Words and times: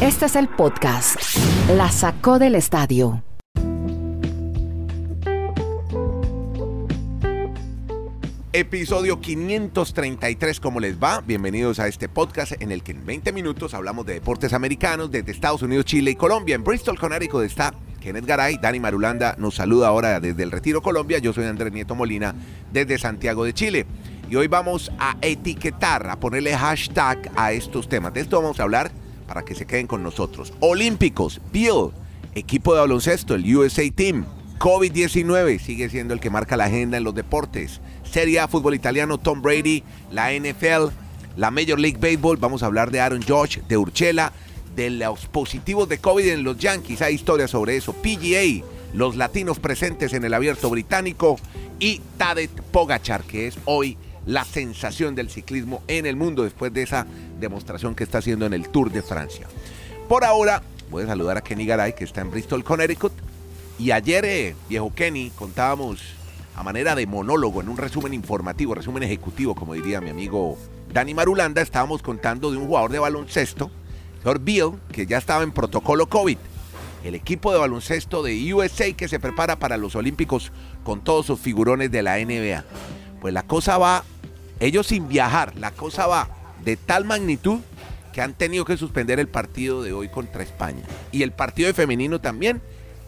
Este 0.00 0.26
es 0.26 0.36
el 0.36 0.48
podcast. 0.48 1.16
La 1.76 1.90
sacó 1.90 2.38
del 2.38 2.54
estadio. 2.54 3.22
Episodio 8.52 9.20
533, 9.20 10.58
¿cómo 10.58 10.80
les 10.80 11.00
va? 11.00 11.20
Bienvenidos 11.20 11.78
a 11.78 11.86
este 11.86 12.08
podcast 12.08 12.52
en 12.60 12.72
el 12.72 12.82
que 12.82 12.92
en 12.92 13.06
20 13.06 13.32
minutos 13.32 13.74
hablamos 13.74 14.06
de 14.06 14.14
deportes 14.14 14.52
americanos 14.52 15.10
desde 15.10 15.30
Estados 15.30 15.62
Unidos, 15.62 15.84
Chile 15.84 16.10
y 16.10 16.16
Colombia. 16.16 16.56
En 16.56 16.64
Bristol, 16.64 16.98
Connecticut 16.98 17.44
está 17.44 17.72
Kenneth 18.00 18.26
Garay, 18.26 18.58
Dani 18.58 18.80
Marulanda 18.80 19.36
nos 19.38 19.54
saluda 19.54 19.88
ahora 19.88 20.18
desde 20.20 20.42
el 20.42 20.50
Retiro 20.50 20.82
Colombia. 20.82 21.18
Yo 21.18 21.32
soy 21.32 21.44
Andrés 21.44 21.72
Nieto 21.72 21.94
Molina 21.94 22.34
desde 22.72 22.98
Santiago 22.98 23.44
de 23.44 23.54
Chile. 23.54 23.86
Y 24.28 24.36
hoy 24.36 24.46
vamos 24.46 24.90
a 24.98 25.16
etiquetar, 25.20 26.08
a 26.08 26.18
ponerle 26.18 26.56
hashtag 26.56 27.30
a 27.36 27.52
estos 27.52 27.88
temas. 27.88 28.14
De 28.14 28.20
esto 28.20 28.40
vamos 28.40 28.58
a 28.60 28.62
hablar 28.62 28.90
para 29.30 29.44
que 29.44 29.54
se 29.54 29.64
queden 29.64 29.86
con 29.86 30.02
nosotros. 30.02 30.52
Olímpicos, 30.58 31.40
Bill, 31.52 31.92
equipo 32.34 32.74
de 32.74 32.80
baloncesto, 32.80 33.36
el 33.36 33.56
USA 33.56 33.88
Team. 33.94 34.26
COVID-19 34.58 35.60
sigue 35.60 35.88
siendo 35.88 36.14
el 36.14 36.18
que 36.18 36.30
marca 36.30 36.56
la 36.56 36.64
agenda 36.64 36.96
en 36.96 37.04
los 37.04 37.14
deportes. 37.14 37.80
Serie 38.02 38.40
A, 38.40 38.48
fútbol 38.48 38.74
italiano, 38.74 39.18
Tom 39.18 39.40
Brady, 39.40 39.84
la 40.10 40.32
NFL, 40.32 40.88
la 41.36 41.52
Major 41.52 41.78
League 41.78 41.98
Baseball. 42.00 42.38
Vamos 42.38 42.64
a 42.64 42.66
hablar 42.66 42.90
de 42.90 42.98
Aaron 42.98 43.22
George, 43.22 43.62
de 43.68 43.76
Urchela, 43.76 44.32
de 44.74 44.90
los 44.90 45.26
positivos 45.26 45.88
de 45.88 45.98
COVID 45.98 46.26
en 46.26 46.42
los 46.42 46.58
Yankees. 46.58 47.00
Hay 47.00 47.14
historias 47.14 47.52
sobre 47.52 47.76
eso. 47.76 47.92
PGA, 47.92 48.66
los 48.94 49.14
latinos 49.14 49.60
presentes 49.60 50.12
en 50.12 50.24
el 50.24 50.34
abierto 50.34 50.68
británico. 50.70 51.38
Y 51.78 52.00
Tadej 52.16 52.50
Pogachar, 52.72 53.22
que 53.22 53.46
es 53.46 53.58
hoy 53.64 53.96
la 54.26 54.44
sensación 54.44 55.14
del 55.14 55.30
ciclismo 55.30 55.82
en 55.86 56.04
el 56.04 56.16
mundo 56.16 56.42
después 56.42 56.72
de 56.72 56.82
esa 56.82 57.06
demostración 57.40 57.94
que 57.94 58.04
está 58.04 58.18
haciendo 58.18 58.46
en 58.46 58.52
el 58.52 58.68
Tour 58.68 58.90
de 58.90 59.02
Francia. 59.02 59.46
Por 60.08 60.24
ahora, 60.24 60.62
voy 60.90 61.04
a 61.04 61.06
saludar 61.06 61.36
a 61.36 61.40
Kenny 61.40 61.66
Garay, 61.66 61.94
que 61.94 62.04
está 62.04 62.20
en 62.20 62.30
Bristol, 62.30 62.64
Connecticut. 62.64 63.12
Y 63.78 63.92
ayer, 63.92 64.24
eh, 64.24 64.56
viejo 64.68 64.92
Kenny, 64.94 65.30
contábamos 65.30 66.00
a 66.54 66.62
manera 66.62 66.94
de 66.94 67.06
monólogo, 67.06 67.60
en 67.60 67.68
un 67.68 67.76
resumen 67.76 68.12
informativo, 68.12 68.74
resumen 68.74 69.02
ejecutivo, 69.02 69.54
como 69.54 69.74
diría 69.74 70.00
mi 70.00 70.10
amigo 70.10 70.58
Dani 70.92 71.14
Marulanda, 71.14 71.62
estábamos 71.62 72.02
contando 72.02 72.50
de 72.50 72.58
un 72.58 72.66
jugador 72.66 72.90
de 72.90 72.98
baloncesto, 72.98 73.70
George 74.22 74.42
Bill, 74.42 74.72
que 74.92 75.06
ya 75.06 75.18
estaba 75.18 75.42
en 75.42 75.52
protocolo 75.52 76.06
COVID. 76.06 76.36
El 77.04 77.14
equipo 77.14 77.52
de 77.52 77.58
baloncesto 77.58 78.22
de 78.22 78.52
USA 78.52 78.92
que 78.92 79.08
se 79.08 79.20
prepara 79.20 79.56
para 79.56 79.78
los 79.78 79.94
Olímpicos 79.94 80.52
con 80.84 81.00
todos 81.02 81.26
sus 81.26 81.40
figurones 81.40 81.90
de 81.90 82.02
la 82.02 82.18
NBA. 82.18 82.64
Pues 83.20 83.32
la 83.32 83.44
cosa 83.44 83.78
va, 83.78 84.04
ellos 84.58 84.88
sin 84.88 85.08
viajar, 85.08 85.56
la 85.56 85.70
cosa 85.70 86.06
va 86.06 86.39
de 86.64 86.76
tal 86.76 87.04
magnitud 87.04 87.60
que 88.12 88.20
han 88.20 88.34
tenido 88.34 88.64
que 88.64 88.76
suspender 88.76 89.20
el 89.20 89.28
partido 89.28 89.82
de 89.82 89.92
hoy 89.92 90.08
contra 90.08 90.42
España. 90.42 90.82
Y 91.12 91.22
el 91.22 91.32
partido 91.32 91.68
de 91.68 91.74
femenino 91.74 92.20
también. 92.20 92.60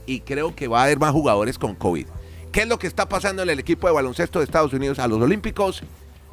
Y 0.06 0.20
creo 0.20 0.54
que 0.54 0.68
va 0.68 0.80
a 0.80 0.84
haber 0.84 0.98
más 0.98 1.12
jugadores 1.12 1.58
con 1.58 1.74
COVID. 1.74 2.06
¿Qué 2.50 2.62
es 2.62 2.68
lo 2.68 2.78
que 2.78 2.86
está 2.86 3.08
pasando 3.08 3.42
en 3.42 3.50
el 3.50 3.58
equipo 3.58 3.86
de 3.86 3.94
baloncesto 3.94 4.38
de 4.38 4.44
Estados 4.44 4.72
Unidos 4.72 4.98
a 4.98 5.08
los 5.08 5.20
Olímpicos? 5.20 5.82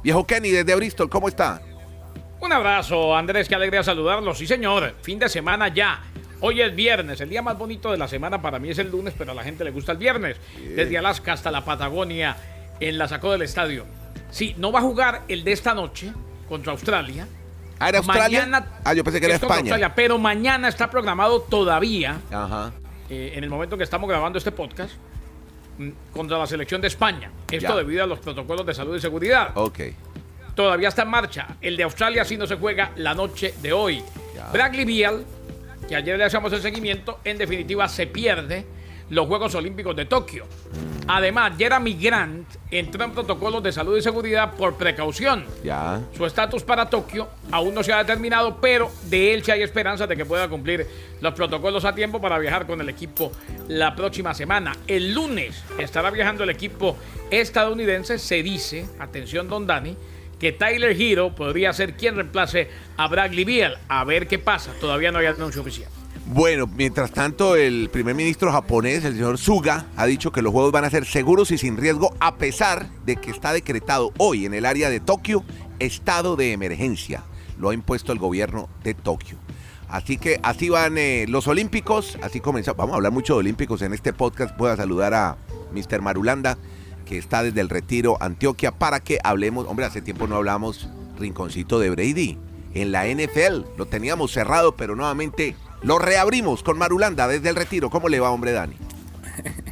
Viejo 0.03 0.25
Kenny 0.25 0.49
desde 0.49 0.75
Bristol, 0.75 1.09
¿cómo 1.09 1.27
está? 1.27 1.61
Un 2.41 2.53
abrazo, 2.53 3.15
Andrés, 3.15 3.47
qué 3.47 3.55
alegría 3.55 3.83
saludarlo. 3.83 4.33
Sí, 4.33 4.47
señor, 4.47 4.95
fin 5.01 5.19
de 5.19 5.29
semana 5.29 5.67
ya. 5.73 6.01
Hoy 6.41 6.61
es 6.61 6.73
viernes, 6.73 7.19
el 7.19 7.29
día 7.29 7.41
más 7.41 7.57
bonito 7.57 7.91
de 7.91 7.97
la 7.97 8.07
semana 8.07 8.41
para 8.41 8.59
mí 8.59 8.69
es 8.69 8.79
el 8.79 8.89
lunes, 8.89 9.13
pero 9.17 9.33
a 9.33 9.35
la 9.35 9.43
gente 9.43 9.65
le 9.65 9.71
gusta 9.71 9.91
el 9.91 9.97
viernes. 9.97 10.37
Desde 10.75 10.97
Alaska 10.97 11.33
hasta 11.33 11.51
la 11.51 11.65
Patagonia, 11.65 12.37
en 12.79 12.97
la 12.97 13.09
sacó 13.09 13.31
del 13.33 13.41
estadio. 13.41 13.85
Sí, 14.31 14.55
no 14.57 14.71
va 14.71 14.79
a 14.79 14.83
jugar 14.83 15.23
el 15.27 15.43
de 15.43 15.51
esta 15.51 15.73
noche 15.73 16.13
contra 16.49 16.71
Australia. 16.73 17.27
¿Ah, 17.79 17.87
era 17.89 17.99
Australia? 17.99 18.39
Mañana, 18.41 18.67
ah, 18.83 18.93
yo 18.93 19.03
pensé 19.05 19.19
que 19.21 19.27
era 19.27 19.35
España. 19.35 19.59
Australia, 19.59 19.93
pero 19.95 20.17
mañana 20.17 20.67
está 20.67 20.89
programado 20.89 21.41
todavía, 21.43 22.17
Ajá. 22.29 22.71
eh, 23.09 23.31
en 23.35 23.43
el 23.45 23.49
momento 23.49 23.77
que 23.77 23.85
estamos 23.85 24.09
grabando 24.09 24.37
este 24.37 24.51
podcast, 24.51 24.91
mm, 25.77 25.89
contra 26.11 26.37
la 26.37 26.45
selección 26.47 26.81
de 26.81 26.87
España. 26.87 27.31
Esto 27.49 27.69
Ya. 27.69 27.75
debido 27.75 28.03
a 28.03 28.07
los 28.07 28.19
protocolos 28.19 28.65
de 28.65 28.73
salud 28.73 28.95
y 28.97 28.99
seguridad. 28.99 29.51
Ok. 29.55 29.79
todavía 30.55 30.89
está 30.89 31.03
en 31.03 31.07
marcha. 31.09 31.55
El 31.61 31.77
de 31.77 31.83
Australia 31.83 32.25
sí 32.25 32.35
no 32.35 32.45
se 32.45 32.55
juega 32.57 32.91
la 32.97 33.13
noche 33.13 33.53
de 33.61 33.71
hoy. 33.71 34.03
Ya. 34.35 34.49
Bradley 34.51 34.83
Beal, 34.83 35.23
que 35.87 35.95
ayer 35.95 36.17
le 36.17 36.25
hacemos 36.25 36.51
el 36.51 36.61
seguimiento, 36.61 37.21
en 37.23 37.37
definitiva 37.37 37.87
se 37.87 38.07
pierde 38.07 38.65
los 39.09 39.27
Juegos 39.27 39.55
Olímpicos 39.55 39.95
de 39.95 40.05
Tokio. 40.05 40.45
Además, 41.07 41.53
Jeremy 41.57 41.93
Grant 41.93 42.47
entró 42.69 43.03
en 43.03 43.11
protocolos 43.11 43.63
de 43.63 43.71
salud 43.71 43.97
y 43.97 44.01
seguridad 44.01 44.53
por 44.53 44.75
precaución. 44.75 45.43
Ya. 45.63 46.01
Su 46.15 46.23
estatus 46.23 46.61
para 46.61 46.87
Tokio 46.87 47.27
aún 47.51 47.73
no 47.73 47.81
se 47.81 47.91
ha 47.91 47.97
determinado, 47.97 48.57
pero 48.61 48.91
de 49.05 49.33
él 49.33 49.43
sí 49.43 49.49
hay 49.49 49.63
esperanza 49.63 50.05
de 50.05 50.15
que 50.15 50.25
pueda 50.25 50.47
cumplir 50.47 50.85
los 51.19 51.33
protocolos 51.33 51.83
a 51.85 51.95
tiempo 51.95 52.21
para 52.21 52.37
viajar 52.37 52.67
con 52.67 52.79
el 52.79 52.89
equipo 52.89 53.31
la 53.67 53.95
próxima 53.95 54.35
semana. 54.35 54.75
El 54.85 55.15
lunes 55.15 55.63
estará 55.79 56.11
viajando 56.11 56.43
el 56.43 56.51
equipo 56.51 56.95
estadounidense. 57.31 58.19
Se 58.19 58.43
dice, 58.43 58.85
atención, 58.99 59.49
don 59.49 59.65
Dani, 59.65 59.97
que 60.39 60.51
Tyler 60.51 60.95
Hero 60.99 61.33
podría 61.33 61.73
ser 61.73 61.95
quien 61.95 62.17
reemplace 62.17 62.69
a 62.97 63.07
Bradley 63.07 63.45
Beal. 63.45 63.79
A 63.87 64.03
ver 64.03 64.27
qué 64.27 64.37
pasa. 64.37 64.73
Todavía 64.79 65.11
no 65.11 65.17
hay 65.17 65.25
anuncio 65.25 65.61
oficial. 65.61 65.89
Bueno, 66.31 66.67
mientras 66.67 67.09
tanto, 67.09 67.55
el 67.55 67.89
primer 67.91 68.13
ministro 68.13 68.51
japonés, 68.51 69.03
el 69.03 69.13
señor 69.13 69.39
Suga, 69.39 69.87
ha 69.97 70.05
dicho 70.05 70.31
que 70.31 70.43
los 70.43 70.53
juegos 70.53 70.71
van 70.71 70.85
a 70.85 70.91
ser 70.91 71.05
seguros 71.05 71.49
y 71.49 71.57
sin 71.57 71.75
riesgo, 71.75 72.13
a 72.19 72.35
pesar 72.35 72.87
de 73.03 73.15
que 73.15 73.31
está 73.31 73.51
decretado 73.51 74.13
hoy 74.19 74.45
en 74.45 74.53
el 74.53 74.67
área 74.67 74.91
de 74.91 74.99
Tokio 74.99 75.43
estado 75.79 76.35
de 76.35 76.51
emergencia. 76.51 77.23
Lo 77.57 77.69
ha 77.69 77.73
impuesto 77.73 78.11
el 78.11 78.19
gobierno 78.19 78.69
de 78.83 78.93
Tokio. 78.93 79.39
Así 79.87 80.19
que 80.19 80.39
así 80.43 80.69
van 80.69 80.99
eh, 80.99 81.25
los 81.27 81.47
Olímpicos, 81.47 82.19
así 82.21 82.41
comenzó. 82.41 82.75
Vamos 82.75 82.93
a 82.93 82.97
hablar 82.97 83.11
mucho 83.11 83.33
de 83.33 83.39
Olímpicos 83.39 83.81
en 83.81 83.95
este 83.95 84.13
podcast. 84.13 84.55
Voy 84.55 84.69
a 84.69 84.77
saludar 84.77 85.15
a 85.15 85.35
Mr. 85.73 85.99
Marulanda, 85.99 86.59
que 87.07 87.17
está 87.17 87.41
desde 87.41 87.61
el 87.61 87.69
retiro 87.69 88.17
Antioquia, 88.21 88.71
para 88.71 88.99
que 88.99 89.17
hablemos. 89.23 89.65
Hombre, 89.67 89.87
hace 89.87 90.03
tiempo 90.03 90.27
no 90.27 90.35
hablamos 90.35 90.89
rinconcito 91.17 91.79
de 91.79 91.89
Brady 91.89 92.37
en 92.75 92.91
la 92.91 93.07
NFL. 93.07 93.77
Lo 93.79 93.87
teníamos 93.87 94.31
cerrado, 94.31 94.75
pero 94.75 94.95
nuevamente 94.95 95.55
lo 95.81 95.99
reabrimos 95.99 96.63
con 96.63 96.77
Marulanda 96.77 97.27
desde 97.27 97.49
el 97.49 97.55
retiro. 97.55 97.89
¿Cómo 97.89 98.09
le 98.09 98.19
va, 98.19 98.31
hombre 98.31 98.51
Dani? 98.51 98.75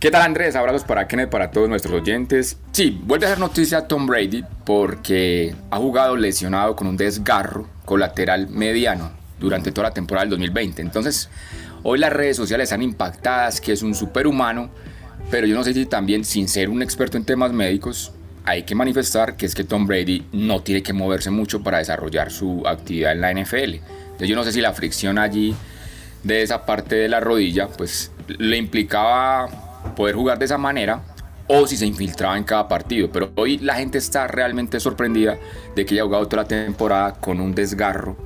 ¿Qué 0.00 0.10
tal 0.10 0.22
Andrés? 0.22 0.54
Abrazos 0.56 0.84
para 0.84 1.08
Kenneth, 1.08 1.30
para 1.30 1.50
todos 1.50 1.68
nuestros 1.68 1.94
oyentes. 1.94 2.58
Sí, 2.72 3.00
vuelve 3.04 3.26
a 3.26 3.30
ser 3.30 3.38
noticia 3.38 3.88
Tom 3.88 4.06
Brady 4.06 4.44
porque 4.64 5.54
ha 5.70 5.78
jugado 5.78 6.16
lesionado 6.16 6.76
con 6.76 6.86
un 6.86 6.96
desgarro 6.96 7.66
colateral 7.84 8.48
mediano 8.48 9.10
durante 9.40 9.72
toda 9.72 9.88
la 9.88 9.94
temporada 9.94 10.24
del 10.24 10.30
2020. 10.30 10.82
Entonces, 10.82 11.30
hoy 11.82 11.98
las 11.98 12.12
redes 12.12 12.36
sociales 12.36 12.64
están 12.64 12.82
impactadas, 12.82 13.60
que 13.60 13.72
es 13.72 13.82
un 13.82 13.94
superhumano, 13.94 14.68
pero 15.30 15.46
yo 15.46 15.54
no 15.54 15.64
sé 15.64 15.72
si 15.72 15.86
también, 15.86 16.24
sin 16.24 16.48
ser 16.48 16.68
un 16.68 16.82
experto 16.82 17.16
en 17.16 17.24
temas 17.24 17.52
médicos, 17.52 18.12
hay 18.44 18.62
que 18.62 18.74
manifestar 18.74 19.36
que 19.36 19.46
es 19.46 19.54
que 19.54 19.64
Tom 19.64 19.86
Brady 19.86 20.26
no 20.32 20.62
tiene 20.62 20.82
que 20.82 20.92
moverse 20.92 21.30
mucho 21.30 21.62
para 21.62 21.78
desarrollar 21.78 22.30
su 22.30 22.62
actividad 22.66 23.12
en 23.12 23.20
la 23.20 23.32
NFL. 23.32 23.76
Entonces, 24.16 24.28
yo 24.28 24.36
no 24.36 24.44
sé 24.44 24.52
si 24.52 24.60
la 24.60 24.72
fricción 24.72 25.18
allí 25.18 25.54
de 26.22 26.42
esa 26.42 26.64
parte 26.66 26.94
de 26.96 27.08
la 27.08 27.20
rodilla, 27.20 27.68
pues 27.68 28.10
le 28.26 28.56
implicaba 28.56 29.48
poder 29.94 30.14
jugar 30.16 30.38
de 30.38 30.46
esa 30.46 30.58
manera 30.58 31.02
o 31.48 31.66
si 31.66 31.76
se 31.76 31.86
infiltraba 31.86 32.36
en 32.36 32.44
cada 32.44 32.66
partido. 32.66 33.10
Pero 33.12 33.30
hoy 33.36 33.58
la 33.58 33.74
gente 33.76 33.98
está 33.98 34.26
realmente 34.26 34.80
sorprendida 34.80 35.36
de 35.76 35.86
que 35.86 35.94
haya 35.94 36.04
jugado 36.04 36.26
toda 36.26 36.42
la 36.42 36.48
temporada 36.48 37.12
con 37.14 37.40
un 37.40 37.54
desgarro 37.54 38.16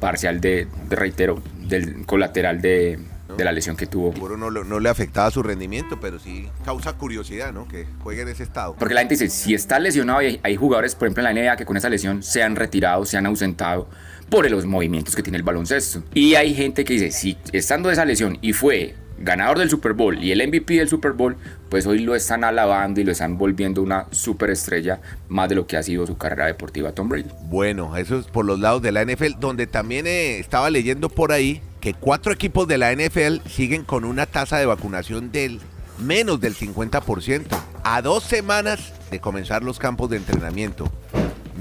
parcial 0.00 0.40
de, 0.40 0.66
de 0.88 0.96
reitero, 0.96 1.42
del 1.60 2.06
colateral 2.06 2.62
de, 2.62 2.98
de 3.36 3.44
la 3.44 3.52
lesión 3.52 3.76
que 3.76 3.86
tuvo. 3.86 4.12
Seguro 4.12 4.36
no, 4.36 4.50
le- 4.50 4.64
no 4.64 4.80
le 4.80 4.88
afectaba 4.88 5.30
su 5.30 5.42
rendimiento, 5.42 5.98
pero 6.00 6.18
sí 6.18 6.48
causa 6.64 6.94
curiosidad, 6.94 7.52
¿no? 7.52 7.68
Que 7.68 7.86
juegue 8.02 8.22
en 8.22 8.28
ese 8.28 8.42
estado. 8.44 8.74
Porque 8.78 8.94
la 8.94 9.00
gente 9.00 9.14
dice, 9.16 9.28
si 9.28 9.54
está 9.54 9.78
lesionado, 9.78 10.22
y 10.22 10.26
hay, 10.26 10.40
hay 10.42 10.56
jugadores, 10.56 10.94
por 10.94 11.08
ejemplo, 11.08 11.26
en 11.28 11.34
la 11.34 11.42
NBA 11.42 11.56
que 11.56 11.66
con 11.66 11.76
esa 11.76 11.88
lesión 11.90 12.22
se 12.22 12.42
han 12.42 12.56
retirado, 12.56 13.04
se 13.04 13.16
han 13.18 13.26
ausentado 13.26 13.88
por 14.32 14.50
los 14.50 14.64
movimientos 14.64 15.14
que 15.14 15.22
tiene 15.22 15.36
el 15.36 15.44
baloncesto. 15.44 16.02
Y 16.14 16.36
hay 16.36 16.54
gente 16.54 16.86
que 16.86 16.94
dice, 16.94 17.10
si 17.10 17.36
estando 17.52 17.90
de 17.90 17.92
esa 17.92 18.06
lesión 18.06 18.38
y 18.40 18.54
fue 18.54 18.94
ganador 19.18 19.58
del 19.58 19.68
Super 19.68 19.92
Bowl 19.92 20.18
y 20.18 20.32
el 20.32 20.48
MVP 20.48 20.72
del 20.72 20.88
Super 20.88 21.12
Bowl, 21.12 21.36
pues 21.68 21.86
hoy 21.86 21.98
lo 21.98 22.14
están 22.14 22.42
alabando 22.42 23.02
y 23.02 23.04
lo 23.04 23.12
están 23.12 23.36
volviendo 23.36 23.82
una 23.82 24.06
superestrella 24.10 25.02
más 25.28 25.50
de 25.50 25.56
lo 25.56 25.66
que 25.66 25.76
ha 25.76 25.82
sido 25.82 26.06
su 26.06 26.16
carrera 26.16 26.46
deportiva 26.46 26.92
Tom 26.92 27.10
Brady. 27.10 27.28
Bueno, 27.42 27.94
eso 27.94 28.18
es 28.18 28.24
por 28.24 28.46
los 28.46 28.58
lados 28.58 28.80
de 28.80 28.90
la 28.92 29.04
NFL, 29.04 29.38
donde 29.38 29.66
también 29.66 30.06
eh, 30.06 30.38
estaba 30.38 30.70
leyendo 30.70 31.10
por 31.10 31.30
ahí 31.30 31.60
que 31.82 31.92
cuatro 31.92 32.32
equipos 32.32 32.66
de 32.66 32.78
la 32.78 32.90
NFL 32.90 33.46
siguen 33.46 33.84
con 33.84 34.06
una 34.06 34.24
tasa 34.24 34.56
de 34.56 34.64
vacunación 34.64 35.30
del 35.30 35.60
menos 35.98 36.40
del 36.40 36.54
50%, 36.54 37.44
a 37.84 38.00
dos 38.00 38.24
semanas 38.24 38.94
de 39.10 39.20
comenzar 39.20 39.62
los 39.62 39.78
campos 39.78 40.08
de 40.08 40.16
entrenamiento. 40.16 40.90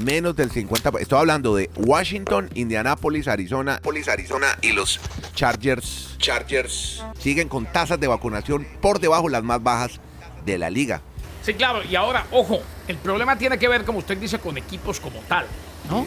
Menos 0.03 0.35
del 0.35 0.51
50%. 0.51 0.99
Estoy 0.99 1.19
hablando 1.19 1.55
de 1.55 1.69
Washington, 1.75 2.49
Indianapolis, 2.55 3.27
Arizona, 3.27 3.79
Polis, 3.83 4.07
Arizona 4.07 4.47
y 4.61 4.71
los 4.71 4.99
Chargers. 5.35 6.15
Chargers 6.17 7.03
siguen 7.19 7.47
con 7.47 7.65
tasas 7.65 7.99
de 7.99 8.07
vacunación 8.07 8.67
por 8.81 8.99
debajo 8.99 9.29
las 9.29 9.43
más 9.43 9.61
bajas 9.61 9.99
de 10.45 10.57
la 10.57 10.69
liga. 10.69 11.01
Sí, 11.43 11.53
claro, 11.53 11.81
y 11.83 11.95
ahora, 11.95 12.25
ojo, 12.31 12.61
el 12.87 12.97
problema 12.97 13.37
tiene 13.37 13.57
que 13.57 13.67
ver, 13.67 13.83
como 13.83 13.99
usted 13.99 14.17
dice, 14.17 14.39
con 14.39 14.57
equipos 14.57 14.99
como 14.99 15.19
tal, 15.27 15.45
¿no? 15.89 16.05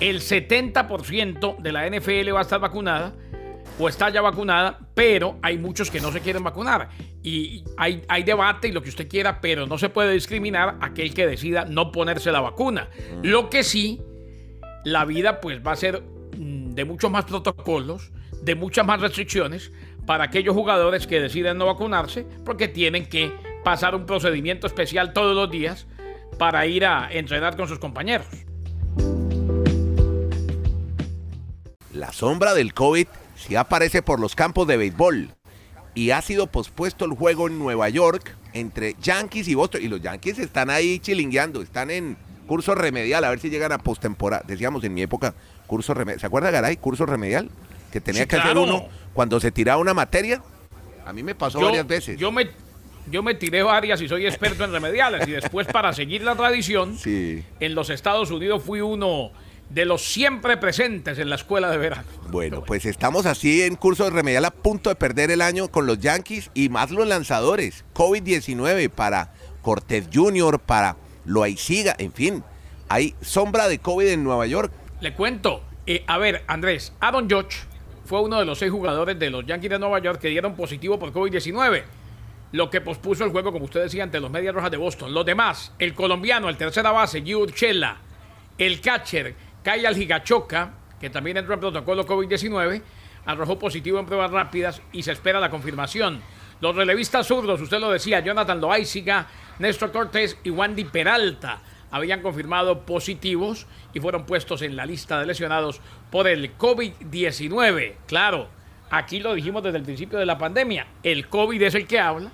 el 0.00 0.20
70% 0.20 1.56
de 1.58 1.72
la 1.72 1.88
NFL 1.88 2.34
va 2.34 2.40
a 2.40 2.42
estar 2.42 2.60
vacunada 2.60 3.14
o 3.78 3.88
está 3.88 4.10
ya 4.10 4.22
vacunada, 4.22 4.78
pero 4.94 5.38
hay 5.42 5.58
muchos 5.58 5.90
que 5.90 6.00
no 6.00 6.10
se 6.12 6.20
quieren 6.20 6.42
vacunar. 6.42 6.88
Y 7.22 7.64
hay, 7.76 8.02
hay 8.08 8.22
debate 8.22 8.68
y 8.68 8.72
lo 8.72 8.82
que 8.82 8.88
usted 8.88 9.08
quiera, 9.08 9.40
pero 9.40 9.66
no 9.66 9.78
se 9.78 9.88
puede 9.88 10.12
discriminar 10.12 10.78
a 10.80 10.86
aquel 10.86 11.12
que 11.12 11.26
decida 11.26 11.64
no 11.64 11.92
ponerse 11.92 12.32
la 12.32 12.40
vacuna. 12.40 12.88
Lo 13.22 13.50
que 13.50 13.62
sí, 13.64 14.00
la 14.84 15.04
vida 15.04 15.40
pues 15.40 15.60
va 15.66 15.72
a 15.72 15.76
ser 15.76 16.02
mm, 16.36 16.70
de 16.70 16.84
muchos 16.84 17.10
más 17.10 17.24
protocolos, 17.24 18.12
de 18.42 18.54
muchas 18.54 18.86
más 18.86 19.00
restricciones 19.00 19.72
para 20.06 20.24
aquellos 20.24 20.54
jugadores 20.54 21.06
que 21.06 21.20
deciden 21.20 21.58
no 21.58 21.66
vacunarse 21.66 22.24
porque 22.44 22.68
tienen 22.68 23.06
que 23.06 23.32
pasar 23.64 23.94
un 23.94 24.06
procedimiento 24.06 24.66
especial 24.66 25.12
todos 25.12 25.34
los 25.34 25.50
días 25.50 25.86
para 26.38 26.66
ir 26.66 26.86
a 26.86 27.08
entrenar 27.10 27.56
con 27.56 27.66
sus 27.66 27.78
compañeros. 27.78 28.28
La 31.92 32.12
sombra 32.12 32.54
del 32.54 32.74
COVID 32.74 33.06
sí 33.36 33.56
aparece 33.56 34.02
por 34.02 34.18
los 34.20 34.34
campos 34.34 34.66
de 34.66 34.76
béisbol 34.76 35.30
y 35.94 36.10
ha 36.10 36.20
sido 36.22 36.46
pospuesto 36.48 37.04
el 37.04 37.12
juego 37.12 37.46
en 37.48 37.58
Nueva 37.58 37.88
York 37.88 38.36
entre 38.52 38.94
Yankees 39.00 39.48
y 39.48 39.54
Boston. 39.54 39.82
Y 39.82 39.88
los 39.88 40.00
Yankees 40.02 40.38
están 40.38 40.70
ahí 40.70 40.98
chilingueando, 40.98 41.62
están 41.62 41.90
en 41.90 42.16
curso 42.46 42.74
remedial, 42.74 43.24
a 43.24 43.30
ver 43.30 43.40
si 43.40 43.50
llegan 43.50 43.72
a 43.72 43.78
postemporada. 43.78 44.42
Decíamos 44.46 44.84
en 44.84 44.94
mi 44.94 45.02
época, 45.02 45.34
curso 45.66 45.94
remedial. 45.94 46.20
¿Se 46.20 46.26
acuerda, 46.26 46.50
Garay? 46.50 46.76
Curso 46.76 47.06
remedial, 47.06 47.50
que 47.92 48.00
tenía 48.00 48.22
Sí, 48.22 48.28
que 48.28 48.36
hacer 48.36 48.56
uno 48.58 48.86
cuando 49.14 49.40
se 49.40 49.50
tiraba 49.50 49.80
una 49.80 49.94
materia. 49.94 50.42
A 51.06 51.12
mí 51.12 51.22
me 51.22 51.34
pasó 51.34 51.60
varias 51.60 51.86
veces. 51.86 52.18
Yo 52.18 52.30
me, 52.32 52.48
yo 53.10 53.22
me 53.22 53.34
tiré 53.34 53.62
varias 53.62 54.00
y 54.02 54.08
soy 54.08 54.26
experto 54.26 54.64
en 54.64 54.72
remediales. 54.72 55.26
Y 55.26 55.30
después, 55.32 55.66
para 55.66 55.92
seguir 55.92 56.22
la 56.22 56.34
tradición, 56.36 56.98
Sí. 56.98 57.42
en 57.60 57.74
los 57.74 57.90
Estados 57.90 58.30
Unidos 58.30 58.62
fui 58.62 58.80
uno 58.80 59.30
de 59.70 59.84
los 59.84 60.02
siempre 60.02 60.56
presentes 60.56 61.18
en 61.18 61.28
la 61.28 61.36
escuela 61.36 61.70
de 61.70 61.78
verano. 61.78 62.04
Bueno, 62.30 62.62
pues 62.62 62.86
estamos 62.86 63.26
así 63.26 63.62
en 63.62 63.76
curso 63.76 64.04
de 64.04 64.10
remedial 64.10 64.44
a 64.44 64.50
punto 64.50 64.90
de 64.90 64.96
perder 64.96 65.30
el 65.30 65.42
año 65.42 65.68
con 65.68 65.86
los 65.86 65.98
Yankees 65.98 66.50
y 66.54 66.68
más 66.68 66.90
los 66.90 67.06
lanzadores. 67.06 67.84
COVID-19 67.94 68.90
para 68.90 69.32
Cortés 69.62 70.08
Jr., 70.12 70.60
para 70.60 70.96
Loaiziga, 71.24 71.94
en 71.98 72.12
fin. 72.12 72.44
Hay 72.88 73.14
sombra 73.20 73.68
de 73.68 73.78
COVID 73.78 74.06
en 74.06 74.22
Nueva 74.22 74.46
York. 74.46 74.72
Le 75.00 75.12
cuento. 75.14 75.62
eh, 75.86 76.04
a 76.06 76.18
ver, 76.18 76.44
Andrés, 76.46 76.92
Aaron 77.00 77.28
Judge 77.28 77.58
fue 78.04 78.20
uno 78.22 78.38
de 78.38 78.44
los 78.44 78.58
seis 78.58 78.70
jugadores 78.70 79.18
de 79.18 79.30
los 79.30 79.44
Yankees 79.44 79.70
de 79.70 79.78
Nueva 79.78 79.98
York 79.98 80.20
que 80.20 80.28
dieron 80.28 80.54
positivo 80.54 80.98
por 80.98 81.12
COVID-19. 81.12 81.82
Lo 82.52 82.70
que 82.70 82.80
pospuso 82.80 83.24
el 83.24 83.30
juego, 83.30 83.52
como 83.52 83.64
usted 83.64 83.82
decía, 83.82 84.04
ante 84.04 84.20
los 84.20 84.30
Medias 84.30 84.54
Rojas 84.54 84.70
de 84.70 84.76
Boston. 84.76 85.12
Los 85.12 85.26
demás, 85.26 85.72
el 85.78 85.94
colombiano, 85.94 86.48
el 86.48 86.56
tercera 86.56 86.92
base, 86.92 87.22
Gio 87.22 87.40
Urshela, 87.40 87.98
el 88.56 88.80
catcher, 88.80 89.34
Kyle 89.66 90.00
Higachoka, 90.00 90.74
que 91.00 91.10
también 91.10 91.38
entró 91.38 91.54
en 91.54 91.60
protocolo 91.60 92.06
COVID-19, 92.06 92.82
arrojó 93.24 93.58
positivo 93.58 93.98
en 93.98 94.06
pruebas 94.06 94.30
rápidas 94.30 94.80
y 94.92 95.02
se 95.02 95.10
espera 95.10 95.40
la 95.40 95.50
confirmación. 95.50 96.22
Los 96.60 96.76
relevistas 96.76 97.26
zurdos, 97.26 97.60
usted 97.60 97.80
lo 97.80 97.90
decía, 97.90 98.20
Jonathan 98.20 98.60
Loaiziga, 98.60 99.26
Néstor 99.58 99.90
Cortés 99.90 100.38
y 100.44 100.50
Wandy 100.50 100.84
Peralta 100.84 101.62
habían 101.90 102.22
confirmado 102.22 102.86
positivos 102.86 103.66
y 103.92 103.98
fueron 103.98 104.24
puestos 104.24 104.62
en 104.62 104.76
la 104.76 104.86
lista 104.86 105.18
de 105.18 105.26
lesionados 105.26 105.80
por 106.12 106.28
el 106.28 106.56
COVID-19. 106.56 107.94
Claro, 108.06 108.48
aquí 108.88 109.18
lo 109.18 109.34
dijimos 109.34 109.64
desde 109.64 109.78
el 109.78 109.84
principio 109.84 110.20
de 110.20 110.26
la 110.26 110.38
pandemia, 110.38 110.86
el 111.02 111.28
COVID 111.28 111.60
es 111.62 111.74
el 111.74 111.88
que 111.88 111.98
habla 111.98 112.30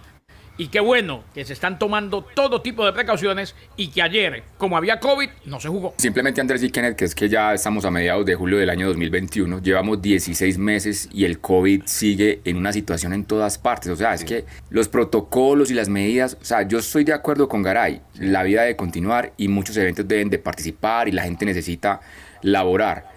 y 0.58 0.68
qué 0.68 0.80
bueno 0.80 1.24
que 1.34 1.44
se 1.44 1.52
están 1.52 1.78
tomando 1.78 2.22
todo 2.22 2.60
tipo 2.60 2.84
de 2.84 2.92
precauciones 2.92 3.54
y 3.76 3.88
que 3.88 4.02
ayer, 4.02 4.42
como 4.58 4.76
había 4.76 5.00
COVID, 5.00 5.28
no 5.46 5.60
se 5.60 5.68
jugó. 5.68 5.94
Simplemente 5.96 6.40
Andrés 6.40 6.62
y 6.62 6.70
Kenneth, 6.70 6.96
que 6.96 7.04
es 7.04 7.14
que 7.14 7.28
ya 7.28 7.54
estamos 7.54 7.84
a 7.84 7.90
mediados 7.90 8.26
de 8.26 8.34
julio 8.34 8.58
del 8.58 8.70
año 8.70 8.86
2021, 8.88 9.62
llevamos 9.62 10.02
16 10.02 10.58
meses 10.58 11.08
y 11.12 11.24
el 11.24 11.40
COVID 11.40 11.82
sigue 11.86 12.40
en 12.44 12.56
una 12.56 12.72
situación 12.72 13.12
en 13.12 13.24
todas 13.24 13.58
partes. 13.58 13.90
O 13.90 13.96
sea, 13.96 14.14
es 14.14 14.24
que 14.24 14.44
los 14.70 14.88
protocolos 14.88 15.70
y 15.70 15.74
las 15.74 15.88
medidas, 15.88 16.36
o 16.40 16.44
sea, 16.44 16.62
yo 16.62 16.78
estoy 16.78 17.04
de 17.04 17.12
acuerdo 17.12 17.48
con 17.48 17.62
Garay, 17.62 18.00
la 18.14 18.42
vida 18.42 18.62
debe 18.62 18.76
continuar 18.76 19.32
y 19.36 19.48
muchos 19.48 19.76
eventos 19.76 20.06
deben 20.06 20.30
de 20.30 20.38
participar 20.38 21.08
y 21.08 21.12
la 21.12 21.22
gente 21.22 21.44
necesita 21.44 22.00
laborar. 22.42 23.10